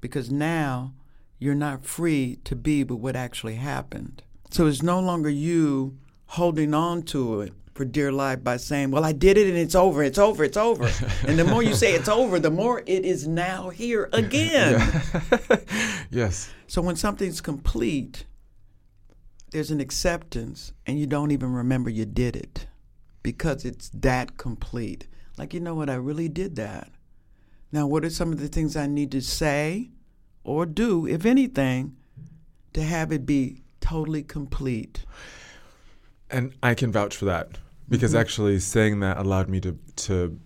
[0.00, 0.94] Because now
[1.40, 4.22] you're not free to be with what actually happened.
[4.54, 9.04] So it's no longer you holding on to it for dear life by saying, Well,
[9.04, 10.88] I did it and it's over, it's over, it's over.
[11.26, 15.02] and the more you say it's over, the more it is now here again.
[16.12, 16.52] yes.
[16.68, 18.26] So when something's complete,
[19.50, 22.68] there's an acceptance, and you don't even remember you did it
[23.24, 25.08] because it's that complete.
[25.36, 25.90] Like, you know what?
[25.90, 26.92] I really did that.
[27.72, 29.90] Now, what are some of the things I need to say
[30.44, 31.96] or do, if anything,
[32.72, 35.04] to have it be totally complete?
[36.30, 38.20] And I can vouch for that because Mm-hmm.
[38.20, 40.38] actually saying that allowed me to to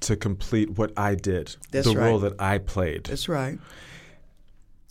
[0.00, 3.04] to complete what I did, That's the role that I played.
[3.06, 3.58] That's right.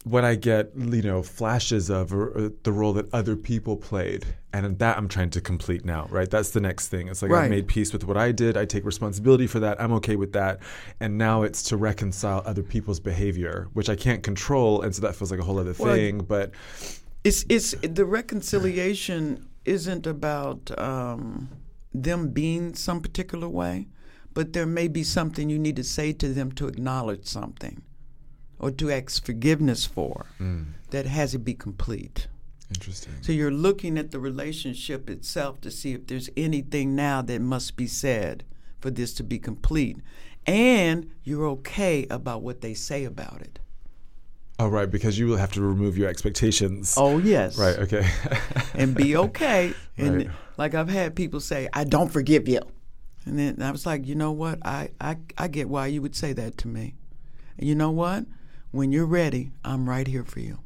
[0.03, 4.25] what I get, you know, flashes of or, or the role that other people played,
[4.51, 6.29] and that I'm trying to complete now, right?
[6.29, 7.07] That's the next thing.
[7.07, 8.57] It's like I've made peace with what I did.
[8.57, 9.79] I take responsibility for that.
[9.81, 10.59] I'm okay with that,
[10.99, 15.13] and now it's to reconcile other people's behavior, which I can't control, and so that
[15.15, 16.19] feels like a whole other Well, thing.
[16.19, 16.51] But
[17.23, 21.49] It's it's the reconciliation isn't about um,
[21.93, 23.87] them being some particular way,
[24.33, 27.83] but there may be something you need to say to them to acknowledge something,
[28.57, 30.25] or to ask forgiveness for
[30.89, 32.27] that has to be complete.
[32.69, 33.13] interesting.
[33.21, 37.75] So you're looking at the relationship itself to see if there's anything now that must
[37.75, 38.45] be said
[38.79, 39.97] for this to be complete,
[40.47, 43.59] and you're okay about what they say about it.
[44.61, 46.93] Oh, right, because you will have to remove your expectations.
[46.95, 47.79] Oh yes, Right.
[47.79, 48.07] Okay.
[48.75, 49.73] and be okay.
[49.97, 50.29] And Right.
[50.55, 52.59] like I've had people say, I don't forgive you.
[53.25, 54.59] And then I was like, you know what?
[54.63, 56.93] I, I, I get why you would say that to me.
[57.57, 58.25] And you know what?
[58.69, 60.59] When you're ready, I'm right here for you.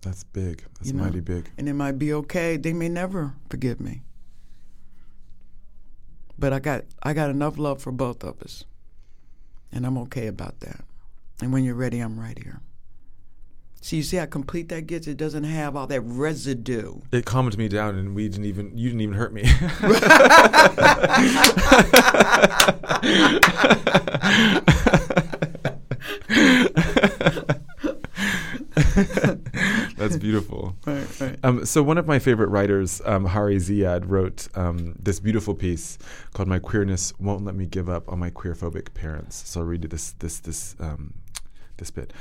[0.00, 0.64] That's big.
[0.78, 1.04] That's You know?
[1.04, 1.50] mighty big.
[1.58, 2.56] And it might be okay.
[2.56, 4.00] They may never forgive me.
[6.38, 8.64] But I got I got enough love for both of us.
[9.70, 10.84] And I'm okay about that.
[11.40, 12.62] And when you're ready, I'm right here.
[13.80, 15.06] So you see how complete that gets?
[15.06, 17.00] It doesn't have all that residue.
[17.12, 19.42] It calmed me down, and we didn't even you didn't even hurt me.
[29.96, 30.76] That's beautiful.
[30.84, 31.38] Right, right.
[31.42, 35.98] Um, so one of my favorite writers, um, Hari Ziyad, wrote um, this beautiful piece
[36.32, 39.84] called "My Queerness Won't Let Me Give Up on My Queerphobic Parents." So I'll read
[39.84, 41.14] you this this this um,
[41.78, 42.12] this bit.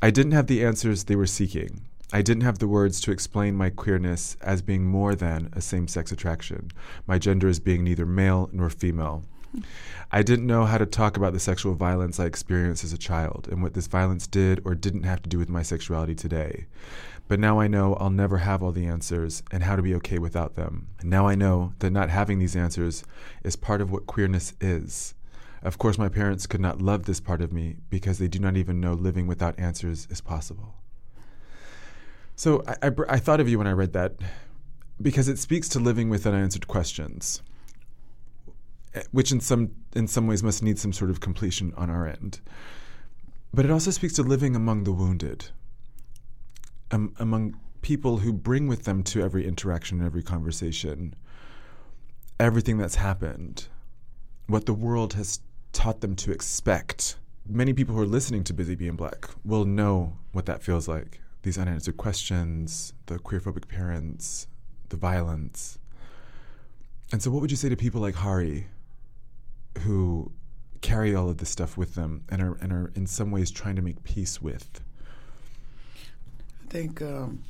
[0.00, 1.82] I didn't have the answers they were seeking.
[2.12, 6.10] I didn't have the words to explain my queerness as being more than a same-sex
[6.10, 6.70] attraction.
[7.06, 9.22] My gender as being neither male nor female.
[10.12, 13.48] I didn't know how to talk about the sexual violence I experienced as a child
[13.50, 16.66] and what this violence did or didn't have to do with my sexuality today.
[17.28, 20.18] But now I know I'll never have all the answers and how to be okay
[20.18, 20.88] without them.
[20.98, 23.04] And now I know that not having these answers
[23.44, 25.14] is part of what queerness is.
[25.62, 28.56] Of course, my parents could not love this part of me because they do not
[28.56, 30.74] even know living without answers is possible.
[32.34, 34.14] So I, I, I thought of you when I read that
[35.02, 37.42] because it speaks to living with unanswered questions
[38.94, 42.06] eh, which in some in some ways must need some sort of completion on our
[42.06, 42.40] end.
[43.52, 45.48] But it also speaks to living among the wounded,
[46.90, 51.14] um, among people who bring with them to every interaction, and every conversation,
[52.38, 53.66] everything that's happened,
[54.46, 55.40] what the world has
[55.72, 57.16] taught them to expect.
[57.48, 61.20] Many people who are listening to Busy Being Black will know what that feels like.
[61.42, 64.46] These unanswered questions, the queerphobic parents,
[64.90, 65.78] the violence.
[67.12, 68.66] And so, what would you say to people like Hari,
[69.80, 70.30] who
[70.80, 73.76] carry all of this stuff with them and are and are in some ways trying
[73.76, 74.80] to make peace with?
[76.66, 77.42] I think um,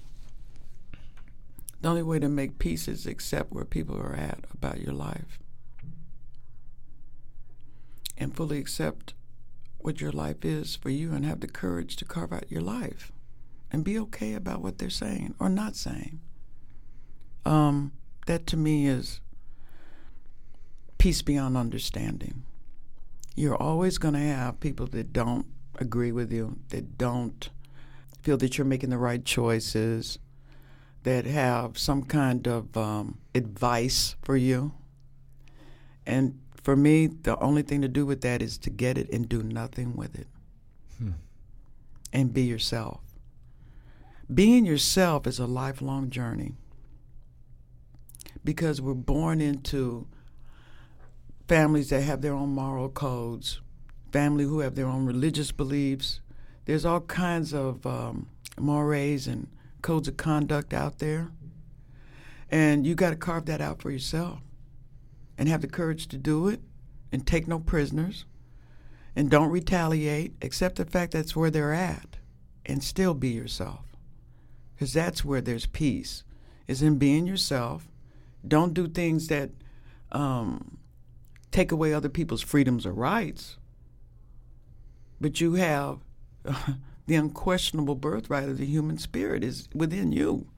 [1.83, 5.40] the only way to make peace is accept where people are at about your life
[8.21, 9.15] and fully accept
[9.79, 13.11] what your life is for you and have the courage to carve out your life
[13.73, 16.21] and be okay about what they're saying or not saying.
[17.47, 17.93] Um,
[18.27, 19.21] that to me is
[20.99, 22.45] peace beyond understanding.
[23.35, 25.47] You're always going to have people that don't
[25.79, 27.49] agree with you, that don't
[28.21, 30.19] feel that you're making the right choices,
[31.05, 34.73] that have some kind of um, advice for you.
[36.05, 39.29] And for me, the only thing to do with that is to get it and
[39.29, 40.27] do nothing with it.
[40.99, 41.13] Hmm.
[42.13, 43.01] And be yourself.
[44.33, 46.53] Being yourself is a lifelong journey
[48.45, 50.07] because we're born into
[51.49, 53.61] families that have their own moral codes,
[54.13, 56.21] family who have their own religious beliefs.
[56.67, 59.49] There's all kinds of um, mores and
[59.83, 61.31] codes of conduct out there.
[62.51, 64.41] And you got to carve that out for yourself
[65.41, 66.61] and have the courage to do it
[67.11, 68.27] and take no prisoners
[69.17, 72.19] and don't retaliate, accept the fact that's where they're at
[72.67, 73.87] and still be yourself.
[74.75, 76.25] Because that's where there's peace,
[76.69, 77.89] is in being yourself.
[78.47, 79.51] Don't do things that
[80.13, 80.77] um,
[81.51, 83.57] take away other people's freedoms or rights.
[85.23, 86.01] But you have
[87.07, 90.49] the unquestionable birthright of the human spirit is within you.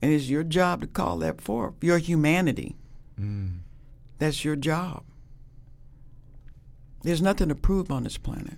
[0.00, 1.74] And it's your job to call that forth.
[1.82, 2.76] Your humanity.
[3.20, 3.58] Mm.
[4.18, 5.02] That's your job.
[7.02, 8.54] There's nothing to prove on this planet.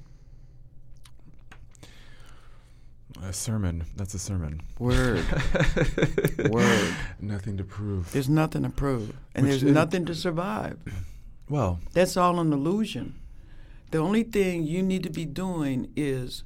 [3.23, 3.85] A sermon.
[3.97, 4.61] That's a sermon.
[4.79, 5.25] Word.
[6.51, 6.95] Word.
[7.21, 8.13] Nothing to prove.
[8.13, 9.17] There's nothing to prove.
[9.35, 10.79] And Which there's is- nothing to survive.
[11.51, 13.15] Well, That's all an illusion.
[13.91, 16.45] The only thing you need to be doing is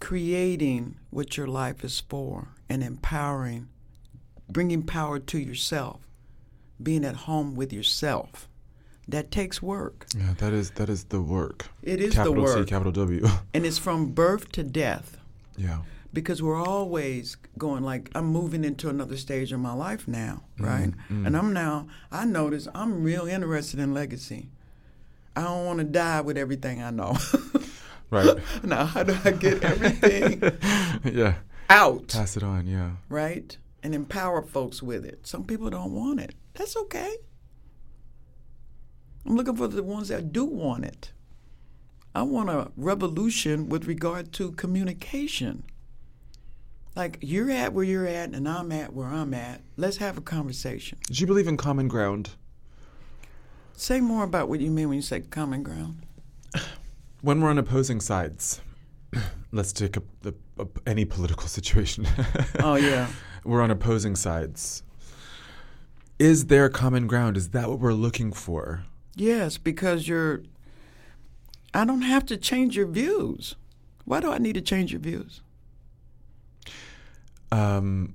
[0.00, 3.68] creating what your life is for and empowering,
[4.48, 6.00] bringing power to yourself,
[6.82, 8.48] being at home with yourself.
[9.08, 10.06] That takes work.
[10.16, 11.68] yeah, that is that is the work.
[11.82, 12.68] It is capital the C, work.
[12.68, 13.26] capital W.
[13.54, 15.16] And it's from birth to death.
[15.56, 15.78] yeah.
[16.12, 20.64] because we're always going like I'm moving into another stage of my life now, mm-hmm,
[20.64, 20.90] right?
[20.90, 21.26] Mm-hmm.
[21.26, 24.48] And I'm now I notice I'm real interested in legacy.
[25.36, 27.16] I don't want to die with everything I know.
[28.12, 28.38] Right.
[28.64, 30.42] now, how do I get everything
[31.04, 31.34] yeah.
[31.68, 32.66] out, Pass it on.
[32.66, 32.90] Yeah.
[33.08, 33.56] right?
[33.82, 35.26] And empower folks with it.
[35.26, 36.34] Some people don't want it.
[36.54, 37.16] That's okay.
[39.26, 41.12] I'm looking for the ones that do want it.
[42.14, 45.62] I want a revolution with regard to communication.
[46.96, 49.60] Like you're at where you're at, and I'm at where I'm at.
[49.76, 50.98] Let's have a conversation.
[51.06, 52.30] Do you believe in common ground?
[53.74, 56.02] Say more about what you mean when you say common ground.
[57.22, 58.62] When we're on opposing sides,
[59.52, 62.06] let's take up the, up any political situation.
[62.60, 63.08] Oh yeah,
[63.44, 64.82] we're on opposing sides.
[66.18, 67.36] Is there common ground?
[67.36, 68.84] Is that what we're looking for?
[69.16, 70.42] yes, because you're.
[71.72, 73.54] I don't have to change your views.
[74.04, 75.40] Why do I need to change your views?
[77.52, 78.14] Um,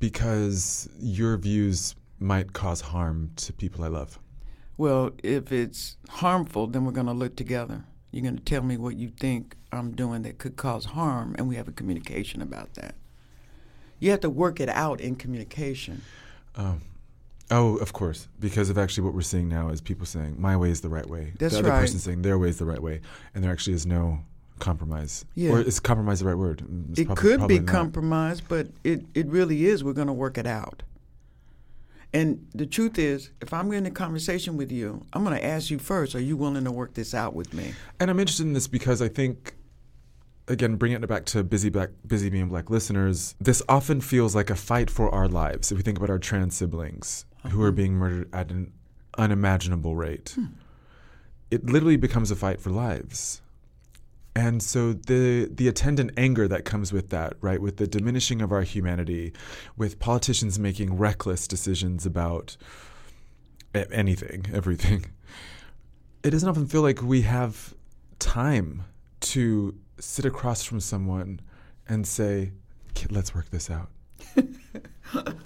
[0.00, 4.18] because your views might cause harm to people I love.
[4.76, 7.84] Well, if it's harmful, then we're going to look together.
[8.10, 11.48] You're going to tell me what you think I'm doing that could cause harm, and
[11.48, 12.96] we have a communication about that.
[13.98, 16.02] You have to work it out in communication.
[16.54, 16.82] Um,
[17.50, 20.70] oh, of course, because of actually what we're seeing now is people saying my way
[20.70, 21.32] is the right way.
[21.38, 21.80] That's the other right.
[21.80, 23.00] person saying their way is the right way,
[23.34, 24.20] and there actually is no
[24.58, 25.24] compromise.
[25.34, 25.50] Yeah.
[25.50, 26.58] Or is compromise the right word?
[26.58, 27.68] Mm, It's it prob- could be not.
[27.68, 29.84] compromise, but it, it really is.
[29.84, 30.82] We're going to work it out.
[32.12, 35.70] And the truth is, if I'm in a conversation with you, I'm going to ask
[35.70, 37.74] you first, are you willing to work this out with me?
[38.00, 39.54] And I'm interested in this because I think,
[40.48, 44.50] again, bringing it back to busy black, busy being black listeners, this often feels like
[44.50, 45.72] a fight for our lives.
[45.72, 47.72] If we think about our trans siblings who are uh-huh.
[47.72, 48.72] being murdered at an
[49.18, 50.46] unimaginable rate, hmm.
[51.50, 53.40] it literally becomes a fight for lives.
[54.34, 58.52] And so the the attendant anger that comes with that, right, with the diminishing of
[58.52, 59.32] our humanity,
[59.78, 62.58] with politicians making reckless decisions about
[63.74, 65.06] anything, everything,
[66.22, 67.72] it doesn't often feel like we have
[68.18, 68.84] time
[69.20, 71.40] to sit across from someone
[71.88, 72.52] and say,
[73.10, 73.88] let's work this out.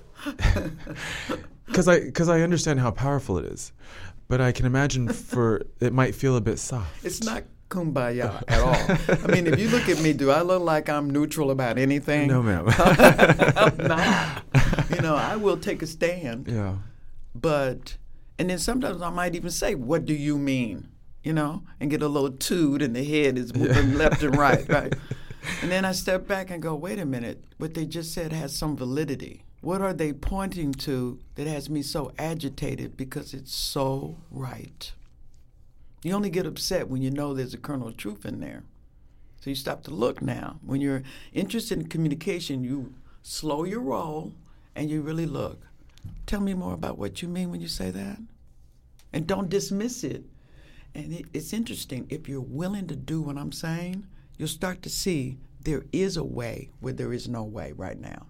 [1.66, 3.72] Because I, cause I understand how powerful it is.
[4.28, 7.04] But I can imagine for it might feel a bit soft.
[7.04, 9.24] It's not kumbaya at all.
[9.24, 12.28] I mean, if you look at me, do I look like I'm neutral about anything?
[12.28, 12.66] No, ma'am.
[12.68, 14.42] I'm not.
[14.90, 16.74] You know, I will take a stand, yeah.
[17.34, 17.96] but,
[18.38, 20.89] and then sometimes I might even say, What do you mean?
[21.22, 24.66] You know, and get a little toot and the head is moving left and right,
[24.68, 24.94] right?
[25.60, 28.56] And then I step back and go, Wait a minute, what they just said has
[28.56, 29.44] some validity.
[29.60, 34.92] What are they pointing to that has me so agitated because it's so right?
[36.02, 38.62] You only get upset when you know there's a kernel of truth in there.
[39.40, 40.58] So you stop to look now.
[40.64, 41.02] When you're
[41.32, 44.32] interested in communication, you slow your roll
[44.74, 45.60] and you really look.
[46.26, 48.18] Tell me more about what you mean when you say that.
[49.12, 50.24] And don't dismiss it.
[50.94, 52.06] And it, it's interesting.
[52.10, 56.24] If you're willing to do what I'm saying, you'll start to see there is a
[56.24, 58.26] way where there is no way right now.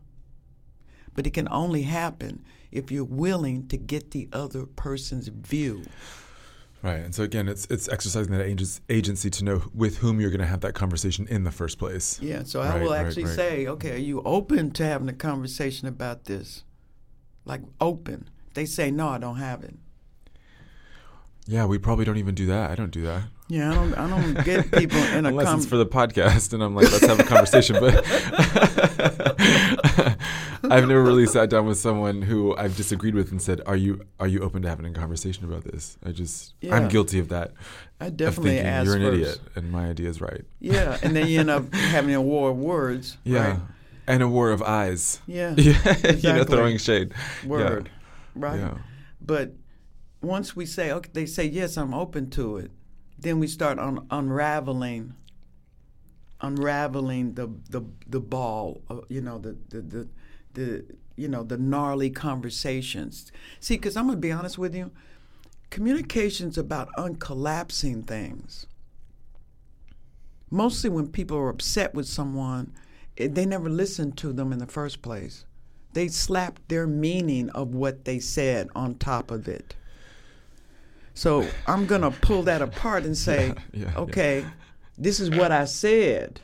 [1.15, 5.85] But it can only happen if you're willing to get the other person's view.
[6.83, 7.01] Right.
[7.01, 10.41] And so again, it's it's exercising that agen- agency to know with whom you're going
[10.41, 12.19] to have that conversation in the first place.
[12.23, 13.37] Yeah, so I Right, will right, actually right.
[13.37, 16.65] say, okay, are you open to having a conversation about this?
[17.45, 18.31] Like open.
[18.55, 19.75] They say, no, I don't have it.
[21.51, 22.71] Yeah, we probably don't even do that.
[22.71, 23.25] I don't do that.
[23.49, 23.95] Yeah, I don't.
[23.95, 26.93] I don't get people in a Unless com- it's for the podcast, and I'm like,
[26.93, 27.77] let's have a conversation.
[27.81, 28.07] But
[30.71, 34.07] I've never really sat down with someone who I've disagreed with and said, "Are you
[34.21, 37.51] are you open to having a conversation about this?" I just I'm guilty of that.
[38.01, 39.15] I of definitely thinking ask you're an first.
[39.15, 40.45] idiot and my idea is right.
[40.61, 43.17] Yeah, and then you end up having a war of words.
[43.25, 43.59] Yeah, right?
[44.07, 45.21] and a war of eyes.
[45.27, 45.55] Yeah.
[45.57, 47.13] yeah, you know, throwing shade.
[47.45, 47.91] Word.
[48.37, 48.61] Right.
[48.61, 48.79] Yeah.
[49.21, 49.55] But
[50.23, 52.71] once we say, okay, they say yes, I'm open to it.
[53.19, 55.15] Then we start un- unraveling,
[56.41, 58.83] unraveling the the the ball.
[58.91, 60.09] uh, you know the the the.
[60.55, 60.85] the
[61.17, 63.31] you know the gnarly conversations.
[63.61, 64.91] See, because I'm gonna be honest with you,
[65.69, 68.67] communication's about uncollapsing things.
[70.51, 72.73] Mostly when people are upset with someone,
[73.19, 75.45] eh, they never listened to them in the first place.
[75.93, 79.77] They slapped their meaning of what they said on top of it.
[81.15, 83.99] So I'm going to pull that apart and say, Yeah, yeah, yeah.
[83.99, 84.45] okay,
[84.97, 86.41] this is what I said.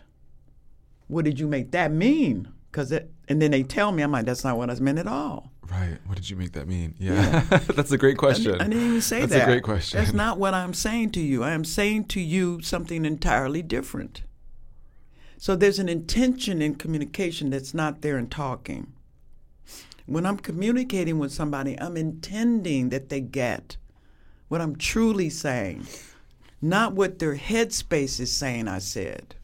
[1.08, 2.48] What did you make that mean?
[2.72, 5.06] Cause it, and then they tell me, I'm like, that's not what I meant at
[5.06, 5.50] all.
[5.70, 5.98] Right.
[6.06, 6.94] What did you make that mean?
[6.98, 7.40] Yeah,
[7.74, 8.54] that's a great question.
[8.54, 9.38] I, didn't even say that's that.
[9.38, 9.98] That's a great question.
[9.98, 11.42] That's not what I'm saying to you.
[11.42, 14.22] I am saying to you something entirely different.
[15.38, 18.92] So there's an intention in communication that's not there in talking.
[20.06, 23.76] When I'm communicating with somebody, I'm intending that they get
[24.48, 25.86] what I'm truly saying,
[26.62, 29.34] not what their headspace is saying I said.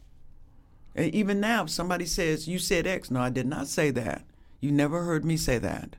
[0.94, 4.24] And even now, if somebody says, You said X, no, I did not say that.
[4.61, 5.96] You never heard me say that.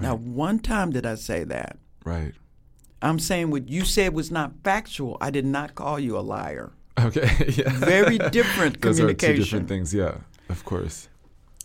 [0.00, 1.78] Now, one time did I say that.
[2.04, 2.34] right.
[3.02, 5.18] I'm saying what you said was not factual.
[5.20, 6.72] I did not call you a liar.
[6.98, 7.28] Okay.
[7.48, 7.70] yeah.
[7.78, 9.92] Very different Those are two different things.
[9.92, 10.18] Yeah.
[10.48, 11.08] Of course.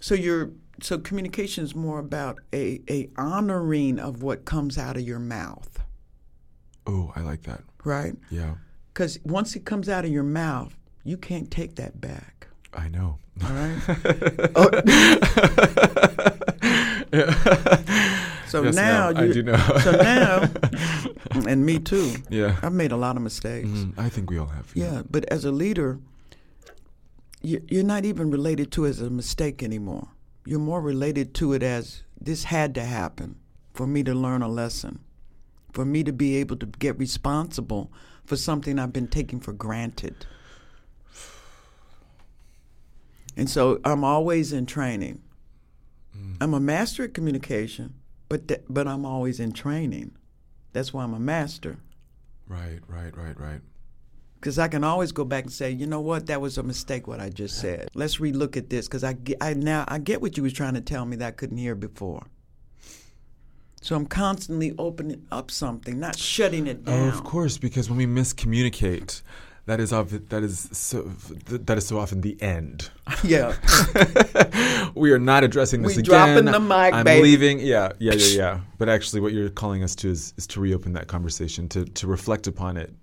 [0.01, 5.03] So you're so communication is more about a, a honoring of what comes out of
[5.03, 5.79] your mouth,
[6.87, 7.61] Oh, I like that.
[7.83, 8.15] right?
[8.29, 8.55] Yeah.
[8.93, 12.47] Because once it comes out of your mouth, you can't take that back.
[12.73, 13.17] I know.
[13.43, 13.77] All right.
[14.55, 14.69] Oh.
[18.47, 19.55] So Yes, now ma'am, I do know.
[19.83, 20.49] so now,
[21.47, 22.15] and me too.
[22.29, 22.57] Yeah.
[22.61, 23.69] I've made a lot of mistakes.
[23.69, 24.69] Mm, I think we all have.
[24.75, 25.99] Yeah, but as a leader,
[27.41, 30.09] you- you're not even related to it as a mistake anymore.
[30.45, 33.37] You're more related to it as this had to happen
[33.73, 34.99] for me to learn a lesson,
[35.73, 37.91] for me to be able to get responsible
[38.25, 40.25] for something I've been taking for granted.
[43.37, 45.21] And so I'm always in training.
[46.17, 46.35] Mm.
[46.41, 47.93] I'm a master at communication,
[48.29, 50.11] but th- but I'm always in training.
[50.73, 51.77] That's why I'm a master.
[52.47, 53.61] Right, right, right, right.
[54.35, 57.07] Because I can always go back and say, you know what, that was a mistake.
[57.07, 57.89] What I just said.
[57.93, 58.87] Let's relook at this.
[58.87, 61.27] Because I, get- I now I get what you was trying to tell me that
[61.27, 62.25] I couldn't hear before.
[63.81, 66.99] So I'm constantly opening up something, not shutting it down.
[66.99, 69.23] Oh, of course, because when we miscommunicate,
[69.65, 71.01] that is of that is so
[71.47, 72.91] that is so often the end.
[73.23, 73.55] Yeah.
[74.95, 76.43] we are not addressing this We again.
[76.43, 77.23] dropping the mic, I'm baby.
[77.23, 77.59] leaving.
[77.59, 78.59] Yeah, yeah, yeah, yeah.
[78.77, 82.07] But actually, what you're calling us to is, is to reopen that conversation, to to
[82.07, 82.93] reflect upon it,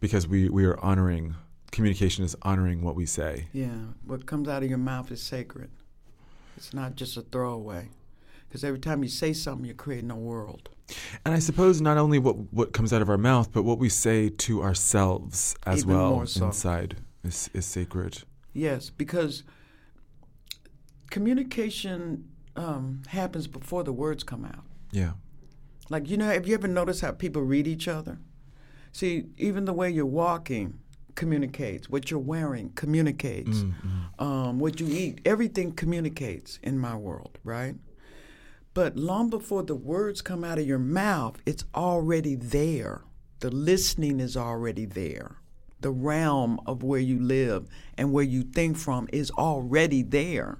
[0.00, 1.34] because we we are honoring
[1.72, 3.48] communication is honoring what we say.
[3.52, 3.70] Yeah.
[4.04, 5.70] What comes out of your mouth is sacred.
[6.56, 7.88] It's not just a throwaway.
[8.52, 10.68] Because every time you say something, you're creating a world.
[11.24, 13.88] And I suppose not only what what comes out of our mouth, but what we
[13.88, 16.44] say to ourselves as Even well so.
[16.44, 18.24] inside is is sacred.
[18.52, 19.42] Yes, because
[21.08, 24.66] communication um, happens before the words come out.
[24.90, 25.12] Yeah.
[25.88, 28.18] Like, you know, have you ever noticed how people read each other?
[28.92, 30.78] See, even the way you're walking
[31.14, 31.88] communicates.
[31.88, 33.64] What you're wearing communicates.
[34.18, 37.76] Um, what you eat, everything communicates in my world, right?
[38.74, 43.02] But long before the words come out of your mouth, it's already there.
[43.40, 45.36] The listening is already there.
[45.80, 47.68] The realm of where you live
[47.98, 50.58] and where you think from is already there.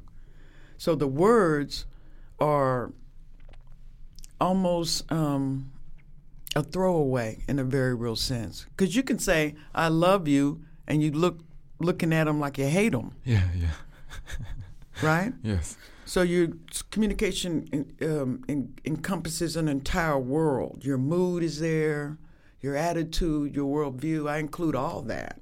[0.76, 1.86] So the words
[2.40, 2.92] are
[4.40, 5.70] almost um,
[6.56, 8.66] a throwaway in a very real sense.
[8.76, 11.38] Because you can say, I love you, and you look
[11.78, 13.70] looking at them like you hate them, Yeah, yeah.
[15.02, 15.32] right?
[15.42, 15.76] Yes.
[16.12, 16.48] So your
[16.90, 20.82] communication um, en- encompasses an entire world.
[20.84, 22.18] Your mood is there,
[22.60, 24.28] your attitude, your worldview.
[24.28, 25.40] I include all that,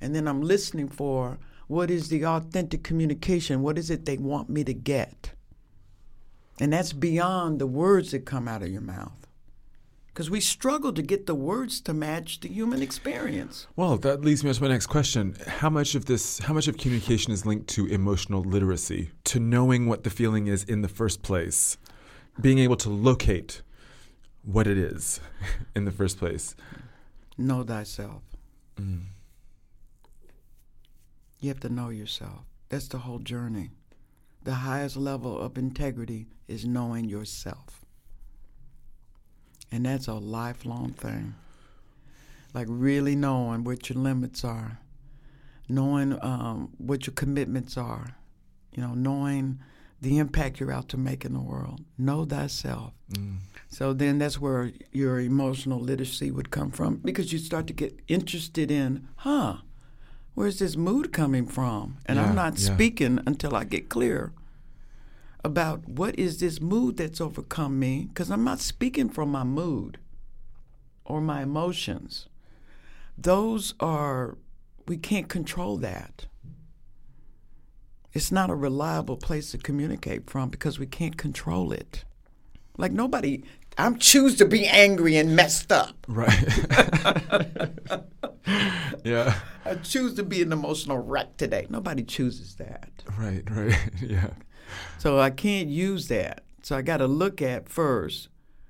[0.00, 1.38] and then I'm listening for
[1.68, 3.62] what is the authentic communication.
[3.62, 5.30] What is it they want me to get?
[6.58, 9.19] And that's beyond the words that come out of your mouth,
[10.20, 13.66] because we struggle to get the words to match the human experience.
[13.74, 15.34] Well, that leads me on to my next question.
[15.46, 19.86] How much of this, how much of communication is linked to emotional literacy, to knowing
[19.86, 21.78] what the feeling is in the first place,
[22.38, 23.62] being able to locate
[24.42, 25.20] what it is
[25.74, 26.54] in the first place?
[27.38, 28.20] Know thyself.
[31.38, 32.40] You have to know yourself.
[32.68, 33.70] That's the whole journey.
[34.44, 37.79] The highest level of integrity is knowing yourself.
[39.72, 41.34] And that's a lifelong thing.
[42.52, 44.80] Like really knowing what your limits are,
[45.68, 48.16] knowing um, what your commitments are,
[48.74, 49.60] you know, knowing
[50.00, 51.84] the impact you're out to make in the world.
[51.98, 52.92] Know thyself.
[53.68, 58.00] So then that's where your emotional literacy would come from because you start to get
[58.08, 59.58] interested in, huh,
[60.34, 61.98] where's this mood coming from?
[62.06, 62.74] And Yeah, I'm not yeah.
[62.74, 64.32] speaking until I get clear
[65.44, 69.98] about what is this mood that's overcome me because I'm not speaking from my mood
[71.04, 72.28] or my emotions.
[73.16, 74.38] Those are,
[74.86, 76.26] we can't control that.
[78.12, 82.04] It's not a reliable place to communicate from because we can't control it.
[82.76, 83.44] Like nobody,
[83.78, 85.94] I'm choose to be angry and messed up.
[86.08, 86.44] Right.
[89.04, 89.34] yeah.
[89.64, 91.66] I choose to be an emotional wreck today.
[91.70, 92.90] Nobody chooses that.
[93.16, 93.78] Right, right.
[94.02, 94.30] yeah.
[94.98, 96.42] So I can't use that.
[96.62, 98.28] So I got to look at first.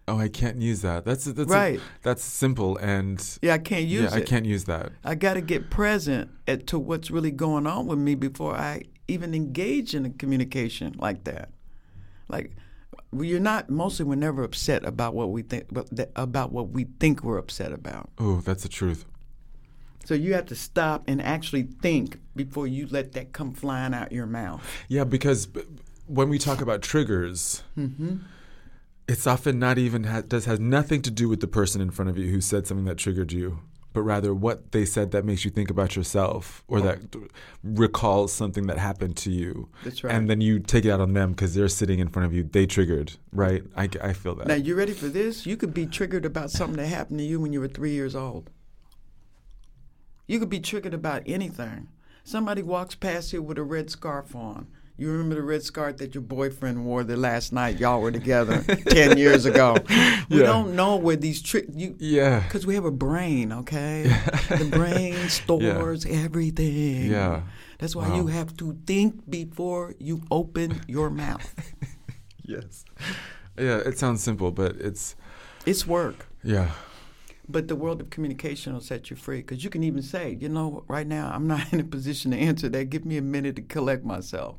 [0.08, 1.04] Oh, I can't use that.
[1.04, 1.80] That's that's Right.
[2.02, 4.22] that's simple and Yeah, I can't use yeah, it.
[4.22, 4.90] I can't use that.
[5.04, 8.82] I got to get present at, to what's really going on with me before I
[9.06, 11.50] even engage in a communication like that.
[12.28, 12.52] Like
[13.12, 17.22] you're not mostly we're never upset about what we think about, about what we think
[17.22, 18.10] we're upset about.
[18.18, 19.04] Oh, that's the truth.
[20.04, 24.10] So you have to stop and actually think before you let that come flying out
[24.10, 24.62] your mouth.
[24.88, 25.46] Yeah, because
[26.10, 28.16] when we talk about triggers, Mm-hmm.
[29.08, 32.10] it's often not even ha- does has nothing to do with the person in front
[32.10, 33.60] of you who said something that triggered you,
[33.92, 37.18] but rather what they said that makes you think about yourself or that d-
[37.64, 39.68] recalls something that happened to you.
[39.84, 40.14] That's right.
[40.14, 42.42] And then you take it out on them because they're sitting in front of you.
[42.44, 43.62] They triggered, right?
[43.76, 44.46] I feel that.
[44.48, 45.44] Now you ready for this?
[45.46, 48.14] You could be triggered about something that happened to you when you were three years
[48.16, 48.50] old.
[50.26, 51.88] You could be triggered about anything.
[52.22, 54.68] Somebody walks past you with a red scarf on.
[55.00, 58.62] You remember the red scarf that your boyfriend wore the last night y'all were together
[58.90, 59.76] 10 years ago.
[60.28, 60.46] We Yeah.
[60.46, 62.40] don't know where these tricks, you, Yeah.
[62.40, 64.14] because we have a brain, okay?
[64.50, 67.10] the brain stores everything.
[67.10, 67.44] Yeah.
[67.78, 68.16] That's why Wow.
[68.16, 71.48] you have to think before you open your mouth.
[72.44, 72.84] Yes.
[73.56, 75.14] Yeah, it sounds simple, but it's
[75.64, 76.26] It's work.
[76.42, 76.72] yeah.
[77.48, 80.48] But the world of communication will set you free because you can even say, you
[80.50, 82.90] know, right now I'm not in a position to answer that.
[82.90, 84.56] Give me a minute to collect myself.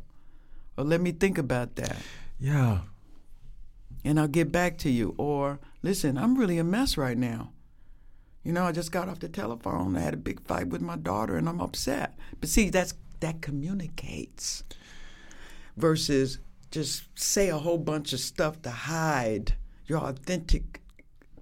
[0.81, 1.97] Or let me think about that
[2.39, 2.81] Yeah.
[4.03, 5.13] and I'll get back to you.
[5.17, 7.51] Or listen, I'm really a mess right now.
[8.43, 9.95] You know, I just got off the telephone.
[9.95, 12.17] I had a big fight with my daughter and I'm upset.
[12.39, 14.63] But see, that's that communicates
[15.77, 16.39] versus
[16.71, 19.53] just say a whole bunch of stuff to hide
[19.85, 20.81] your authentic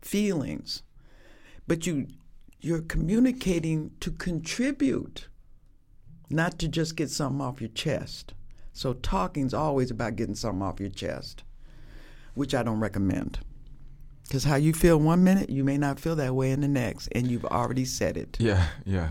[0.01, 0.83] feelings.
[1.67, 2.07] But you
[2.59, 5.29] you're communicating to contribute,
[6.29, 8.33] not to just get something off your chest.
[8.79, 11.43] So talking's always about getting something off your chest,
[12.33, 13.39] which I don't recommend.
[14.23, 17.09] Because how you feel one minute, you may not feel that way in the next,
[17.11, 18.37] and you've already said it.
[18.39, 19.09] Yeah, yeah.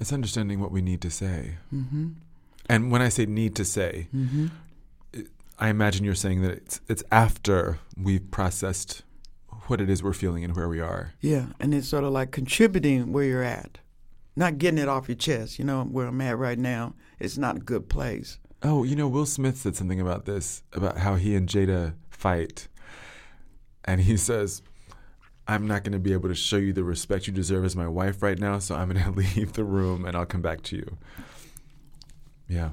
[0.00, 1.58] It's understanding what we need to say.
[1.72, 2.08] Mm-hmm.
[2.68, 4.08] And when I say need to say,
[5.12, 5.28] it-
[5.60, 9.04] I imagine you're saying that it's it's after we've processed
[9.68, 11.12] what it is we're feeling and where we are.
[11.20, 13.78] Yeah, and it's sort of like contributing where you're at,
[14.34, 15.60] not getting it off your chest.
[15.60, 18.38] You know, where I'm at right now, it's not a good place.
[18.62, 22.68] Oh, you know, Will Smith said something about this, about how he and Jada fight.
[23.84, 24.62] And he says,
[25.48, 27.86] I'm not going to be able to show you the respect you deserve as my
[27.86, 30.76] wife right now, so I'm going to leave the room and I'll come back to
[30.76, 30.98] you.
[32.48, 32.70] Yeah.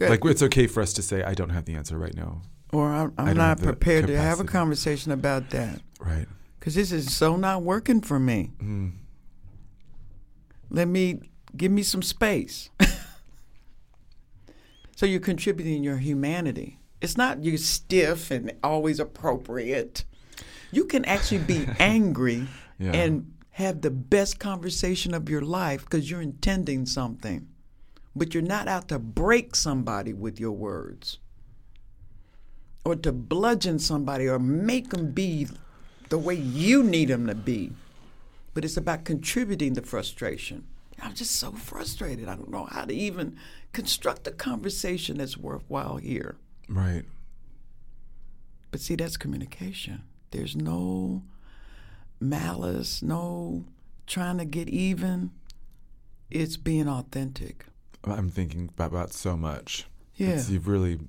[0.00, 2.40] Like, it's okay for us to say, I don't have the answer right now.
[2.72, 6.26] Or I'm, I'm have prepared to have a conversation about that Right.
[6.58, 8.52] because this is so not working for me.
[8.62, 8.92] Mm.
[10.70, 11.20] Let me
[11.56, 12.70] give me some space.
[15.00, 16.78] so you're contributing your humanity.
[17.00, 20.04] It's not you're stiff and always appropriate.
[20.70, 22.46] You can actually be angry
[22.78, 22.92] Yeah.
[22.92, 27.48] and have the best conversation of your life because you're intending something.
[28.14, 31.18] But you're not out to break somebody with your words
[32.84, 35.48] or to bludgeon somebody or make them be
[36.10, 37.72] the way you need them to be.
[38.52, 40.66] But it's about contributing the frustration.
[41.02, 42.28] I'm just so frustrated.
[42.28, 43.38] I don't know how to even
[43.72, 46.36] construct a conversation that's worthwhile here.
[46.68, 47.04] Right.
[48.70, 50.02] But see, that's communication.
[50.30, 51.22] There's no
[52.20, 53.64] malice, no
[54.06, 55.30] trying to get even.
[56.30, 57.66] It's being authentic.
[58.04, 59.86] I'm thinking about, so much.
[60.14, 60.28] Yeah.
[60.30, 61.00] It's, you've really,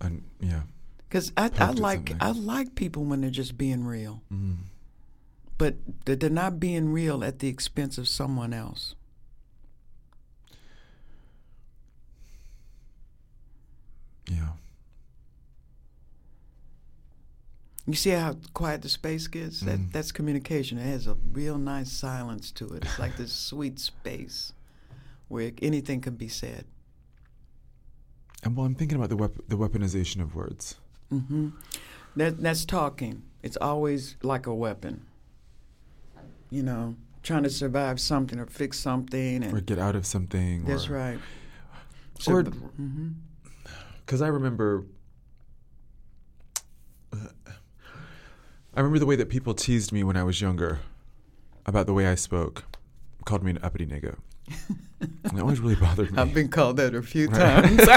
[0.00, 0.62] um, yeah.
[1.08, 2.16] Because I, I like something.
[2.20, 4.56] I like people when they're just being real, Mm.
[5.56, 8.94] but they're not being real at the expense of someone else.
[14.30, 14.48] Yeah.
[17.86, 19.62] You see how quiet the space gets?
[19.62, 19.66] Mm.
[19.66, 20.78] That that's communication.
[20.78, 22.84] It has a real nice silence to it.
[22.84, 24.52] It's like this sweet space
[25.28, 26.64] where anything can be said.
[28.42, 30.76] And well, I'm thinking about the wep- the weaponization of words.
[31.10, 31.50] hmm
[32.16, 33.22] That that's talking.
[33.42, 35.04] It's always like a weapon.
[36.50, 40.64] You know, trying to survive something or fix something, or get out of something.
[40.64, 41.18] that's or, right.
[42.26, 43.08] Or- hmm
[44.04, 44.84] Because I remember,
[47.12, 47.18] I
[48.76, 50.80] remember the way that people teased me when I was younger
[51.66, 52.64] about the way I spoke,
[53.24, 54.16] called me an uppity nigga.
[55.00, 56.18] and it always really bothered me.
[56.20, 57.64] I've been called that a few Right.
[57.64, 57.88] times.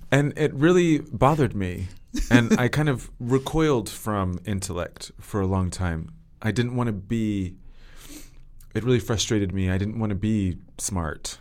[0.10, 1.86] and it really bothered me.
[2.30, 6.10] And I kind of recoiled from intellect for a long time.
[6.42, 7.54] I didn't want to be,
[8.74, 9.70] it really frustrated me.
[9.70, 11.38] I didn't want to be smart.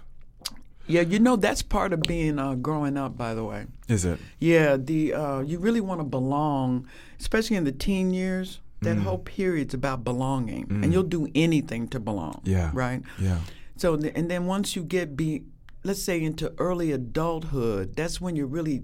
[0.90, 3.16] Yeah, you know that's part of being uh, growing up.
[3.18, 3.66] By the way.
[3.88, 4.20] Is it?
[4.40, 6.88] Yeah, the uh, you really want to belong,
[7.20, 8.60] especially in the teen years.
[8.82, 9.04] That Mm.
[9.04, 12.40] whole period's about belonging, and you'll do anything to belong.
[12.46, 12.72] Yeah.
[12.74, 13.02] Right.
[13.20, 13.40] Yeah.
[13.76, 15.44] So, and then once you get be,
[15.84, 18.84] let's say into early adulthood, that's when you're really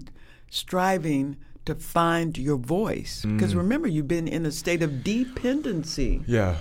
[0.50, 3.24] striving to find your voice.
[3.24, 3.58] Because Mm.
[3.58, 6.56] remember, you've been in a state of dependency Yeah.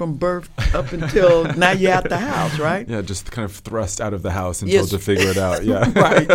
[0.00, 2.88] From birth up until now you're out the house, right?
[2.88, 4.88] Yeah, just kind of thrust out of the house until Yes.
[4.88, 5.62] to figure it out.
[5.70, 5.92] Yeah.
[5.94, 6.26] right.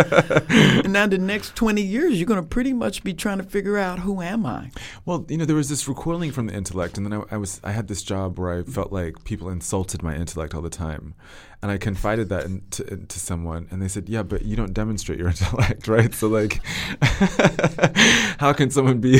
[0.84, 3.76] and now the next 20 years, you're going to pretty much be trying to figure
[3.76, 4.70] out who am I?
[5.04, 7.60] Well, you know, there was this recoiling from the intellect, and then I, I was
[7.64, 11.14] I had this job where I felt like people insulted my intellect all the time,
[11.60, 14.72] and I confided that in, to, to someone, and they said, "Yeah, but you don't
[14.72, 16.14] demonstrate your intellect, right?
[16.14, 16.60] So like,
[18.38, 19.18] how can someone be?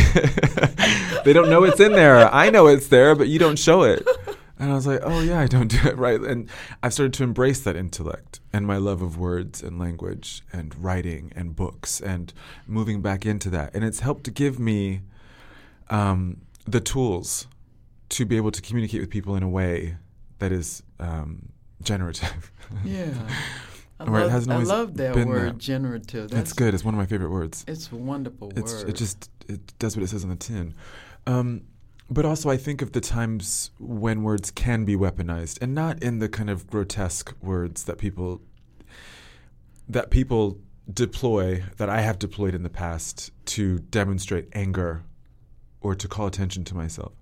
[1.24, 2.32] they don't know it's in there.
[2.32, 4.07] I know it's there, but you don't show it."
[4.59, 6.21] And I was like, oh, yeah, I don't do it right.
[6.21, 6.49] And
[6.83, 11.31] I've started to embrace that intellect and my love of words and language and writing
[11.37, 12.33] and books and
[12.67, 13.75] moving back into that.
[13.75, 15.03] And it's helped to give me
[15.91, 17.47] um, the tools
[18.11, 19.97] to be able to communicate with people in a way
[20.39, 21.51] that is um,
[21.83, 22.51] generative.
[22.85, 23.11] Yeah.
[24.01, 25.59] I, Or it love, hasn't I love that been word, that.
[25.59, 26.31] generative.
[26.31, 26.75] That's good.
[26.75, 27.65] It's one of my favorite words.
[27.69, 28.89] It's a wonderful It's word.
[28.89, 30.75] it just it does what it says on the tin.
[31.29, 31.63] Um,
[32.09, 36.19] but also, I think of the times when words can be weaponized, and not in
[36.21, 38.41] the kind of grotesque words that people
[39.89, 40.59] that people
[40.93, 45.03] deploy that I have deployed in the past to demonstrate anger
[45.81, 47.13] or to call attention to myself,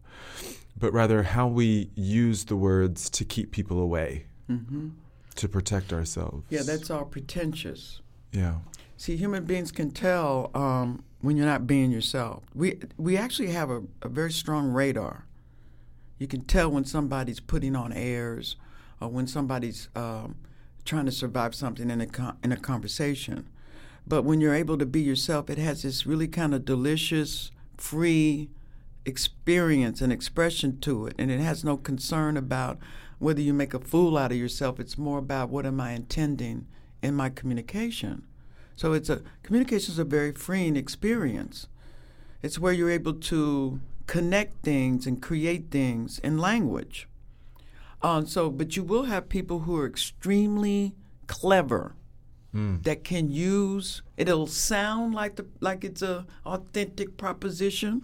[0.78, 4.26] but rather how we use the words to keep people away,
[5.36, 6.44] to protect ourselves.
[6.44, 6.54] Mm-hmm.
[6.54, 8.00] yeah, that's all pretentious.
[8.32, 8.56] yeah.
[8.96, 12.44] See, human beings can tell um, when you're not being yourself.
[12.54, 15.24] We we actually have a, a very strong radar.
[16.18, 18.56] You can tell when somebody's putting on airs,
[19.00, 20.36] or when somebody's um,
[20.84, 23.48] trying to survive something in a con- in a conversation.
[24.06, 28.50] But when you're able to be yourself, it has this really kind of delicious, free
[29.06, 32.78] experience and expression to it, and it has no concern about
[33.18, 34.78] whether you make a fool out of yourself.
[34.78, 36.66] It's more about what am I intending
[37.02, 38.26] in my communication.
[38.76, 41.68] So it's a communication is a very freeing experience.
[42.42, 47.08] It's where you're able to connect things and create things in language.
[48.02, 50.94] Um, so, but you will have people who are extremely
[51.26, 51.94] clever
[52.82, 54.02] that can use.
[54.16, 58.02] It'll sound like the like it's a authentic proposition,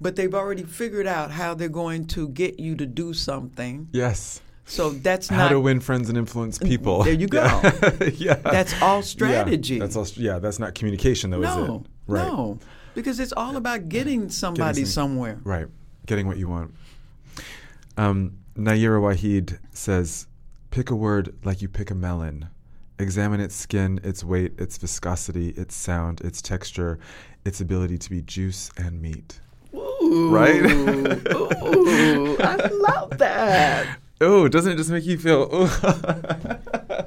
[0.00, 3.88] but they've already figured out how they're going to get you to do something.
[3.92, 4.40] Yes.
[4.64, 7.02] So that's not How not to win friends and influence people.
[7.02, 7.42] There you go.
[8.14, 8.34] yeah.
[8.34, 9.74] That's all strategy.
[9.74, 10.06] Yeah, that's all.
[10.14, 11.90] Yeah, that's not communication, though, is no, it?
[12.06, 12.26] Right.
[12.26, 12.58] no,
[12.94, 15.40] because it's all about getting somebody some- somewhere.
[15.44, 15.66] Right.
[16.06, 16.74] Getting what you want.
[17.96, 20.26] Um, Nayyirah Waheed says,
[20.70, 22.48] "Pick a word like you pick a melon.
[22.98, 26.98] Examine its skin, its weight, its viscosity, its sound, its texture,
[27.44, 29.40] its ability to be juice and meat."
[29.74, 30.62] Ooh, Right?
[30.64, 33.98] ooh, I love that.
[34.22, 35.48] Oh, doesn't it just make you feel?
[35.50, 37.06] Oh.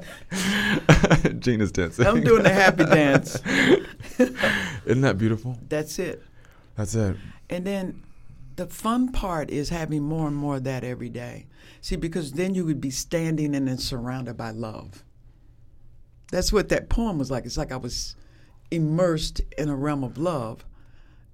[1.46, 2.06] Is dancing.
[2.06, 3.40] I'm doing the happy dance.
[4.18, 5.56] Isn't that beautiful?
[5.68, 6.22] That's it.
[6.76, 7.16] That's it.
[7.48, 8.02] And then
[8.56, 11.46] the fun part is having more and more of that every day.
[11.80, 15.04] See, because then you would be standing and then surrounded by love.
[16.32, 17.46] That's what that poem was like.
[17.46, 18.16] It's like I was
[18.70, 20.64] immersed in a realm of love.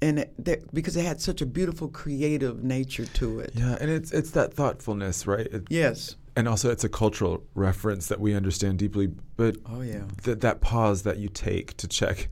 [0.03, 3.53] And it, that, because it had such a beautiful creative nature to it.
[3.55, 5.47] Yeah, and it's it's that thoughtfulness, right?
[5.47, 6.17] It- Yes.
[6.35, 10.03] And also it's a cultural reference that we understand deeply but Oh, yeah.
[10.22, 12.28] th- that pause that you take to check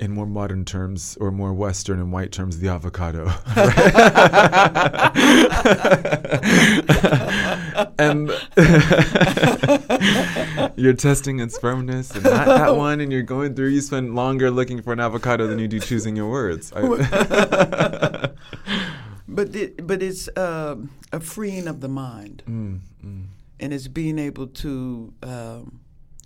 [0.00, 3.26] in more modern terms or more western and white terms the avocado
[7.98, 8.30] and
[10.76, 14.50] you're testing its firmness and not that one and you're going through you spend longer
[14.50, 16.72] looking for an avocado than you do choosing your words.
[19.26, 20.76] But it, but it's uh,
[21.12, 22.80] a freeing of the mind, Mm,
[23.60, 25.80] and it's being able to um,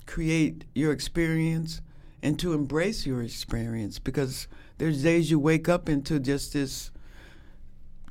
[0.06, 1.80] create your experience
[2.22, 3.98] and to embrace your experience.
[3.98, 4.48] Because
[4.78, 6.90] there's days you wake up into just this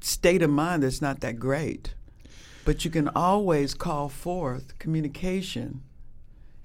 [0.01, 1.95] state of mind that's not that great,
[2.65, 5.81] but you can always call forth communication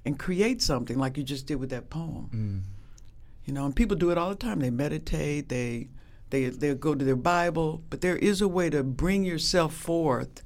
[0.05, 2.31] and create something like you just did with that poem.
[3.45, 4.61] You know, and people do it all the time.
[4.61, 5.89] They meditate, they
[6.31, 10.43] they they go to their Bible, but there is a way to bring yourself forth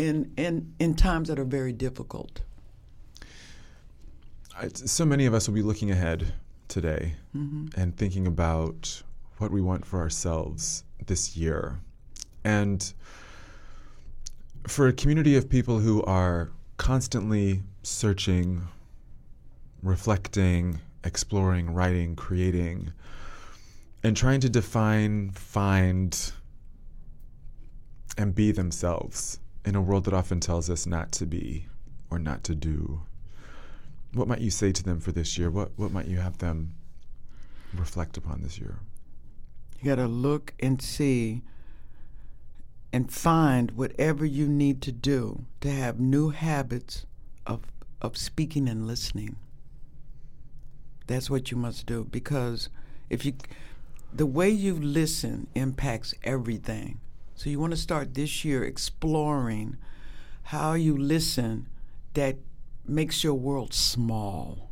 [0.00, 2.42] in in in times that are very difficult.
[4.74, 6.34] So many of us will be looking ahead
[6.68, 7.68] today mm-hmm.
[7.80, 9.02] and thinking about
[9.38, 11.80] what we want for ourselves this year.
[12.44, 12.92] And
[14.66, 18.68] for a community of people who are constantly searching,
[19.82, 22.92] reflecting, exploring, writing, creating,
[24.02, 26.32] and trying to define, find,
[28.18, 31.66] and be themselves in a world that often tells us not to be
[32.10, 33.02] or not to do.
[34.12, 35.50] What might you say to them for this year?
[35.50, 36.74] What what might you have them
[37.74, 38.80] reflect upon this year?
[39.78, 41.42] You got to look and see
[42.92, 47.06] and find whatever you need to do to have new habits
[47.46, 47.60] of
[48.02, 49.36] of speaking and listening.
[51.06, 52.68] That's what you must do because
[53.08, 53.34] if you
[54.12, 57.00] the way you listen impacts everything.
[57.40, 59.78] So you want to start this year exploring
[60.42, 61.70] how you listen
[62.12, 62.36] that
[62.86, 64.70] makes your world small.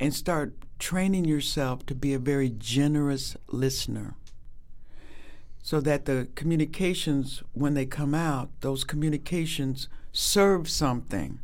[0.00, 4.14] And start training yourself to be a very generous listener.
[5.62, 11.40] so that the communications, when they come out, those communications serve something,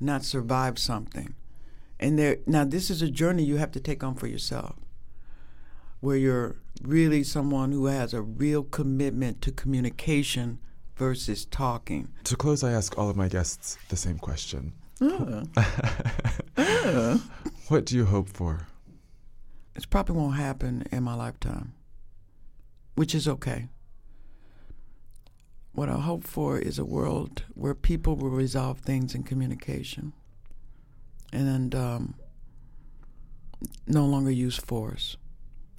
[0.00, 1.34] not survive something.
[1.98, 4.76] And there, now this is a journey you have to take on for yourself,
[6.00, 10.58] where you're really someone who has a real commitment to communication
[10.96, 12.08] versus talking.
[12.24, 14.72] To close, I ask all of my guests the same question.
[15.00, 15.44] Uh,
[16.56, 17.18] uh.
[17.68, 18.66] What do you hope for?
[19.74, 21.74] It probably won't happen in my lifetime,
[22.94, 23.68] which is okay.
[25.72, 30.14] What I hope for is a world where people will resolve things in communication
[31.30, 32.14] and um,
[33.86, 35.18] no longer use force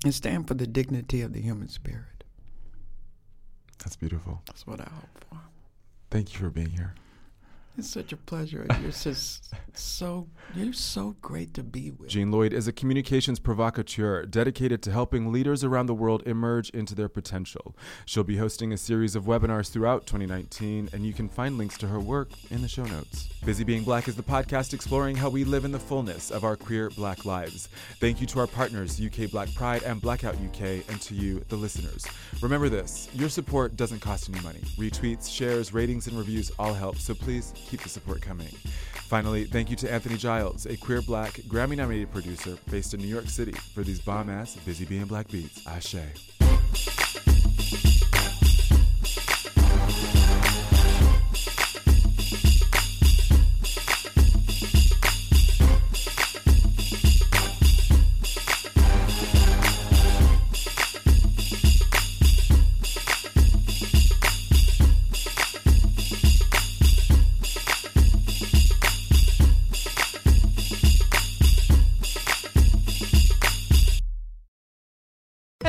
[0.03, 2.23] and stand for the dignity of the human spirit.
[3.79, 4.41] That's beautiful.
[4.45, 5.39] That's what I hope for.
[6.11, 6.93] Thank you for being here.
[7.79, 8.65] It's such a pleasure.
[8.81, 12.09] You're just so you're so great to be with.
[12.09, 16.93] Jean Lloyd is a communications provocateur dedicated to helping leaders around the world emerge into
[16.93, 17.77] their potential.
[18.03, 21.87] She'll be hosting a series of webinars throughout 2019, and you can find links to
[21.87, 23.29] her work in the show notes.
[23.45, 26.57] Busy Being Black is the podcast exploring how we live in the fullness of our
[26.57, 27.69] queer black lives.
[28.01, 31.55] Thank you to our partners, UK Black Pride and Blackout UK, and to you, the
[31.55, 32.05] listeners.
[32.41, 34.59] Remember this your support doesn't cost any money.
[34.77, 38.47] Retweets, shares, ratings, and reviews all help, so please keep the support coming.
[39.07, 43.07] Finally, thank you to Anthony Giles, a queer black Grammy nominated producer based in New
[43.07, 45.65] York City, for these bomb ass Busy Being Black beats.
[45.65, 45.95] Ashe.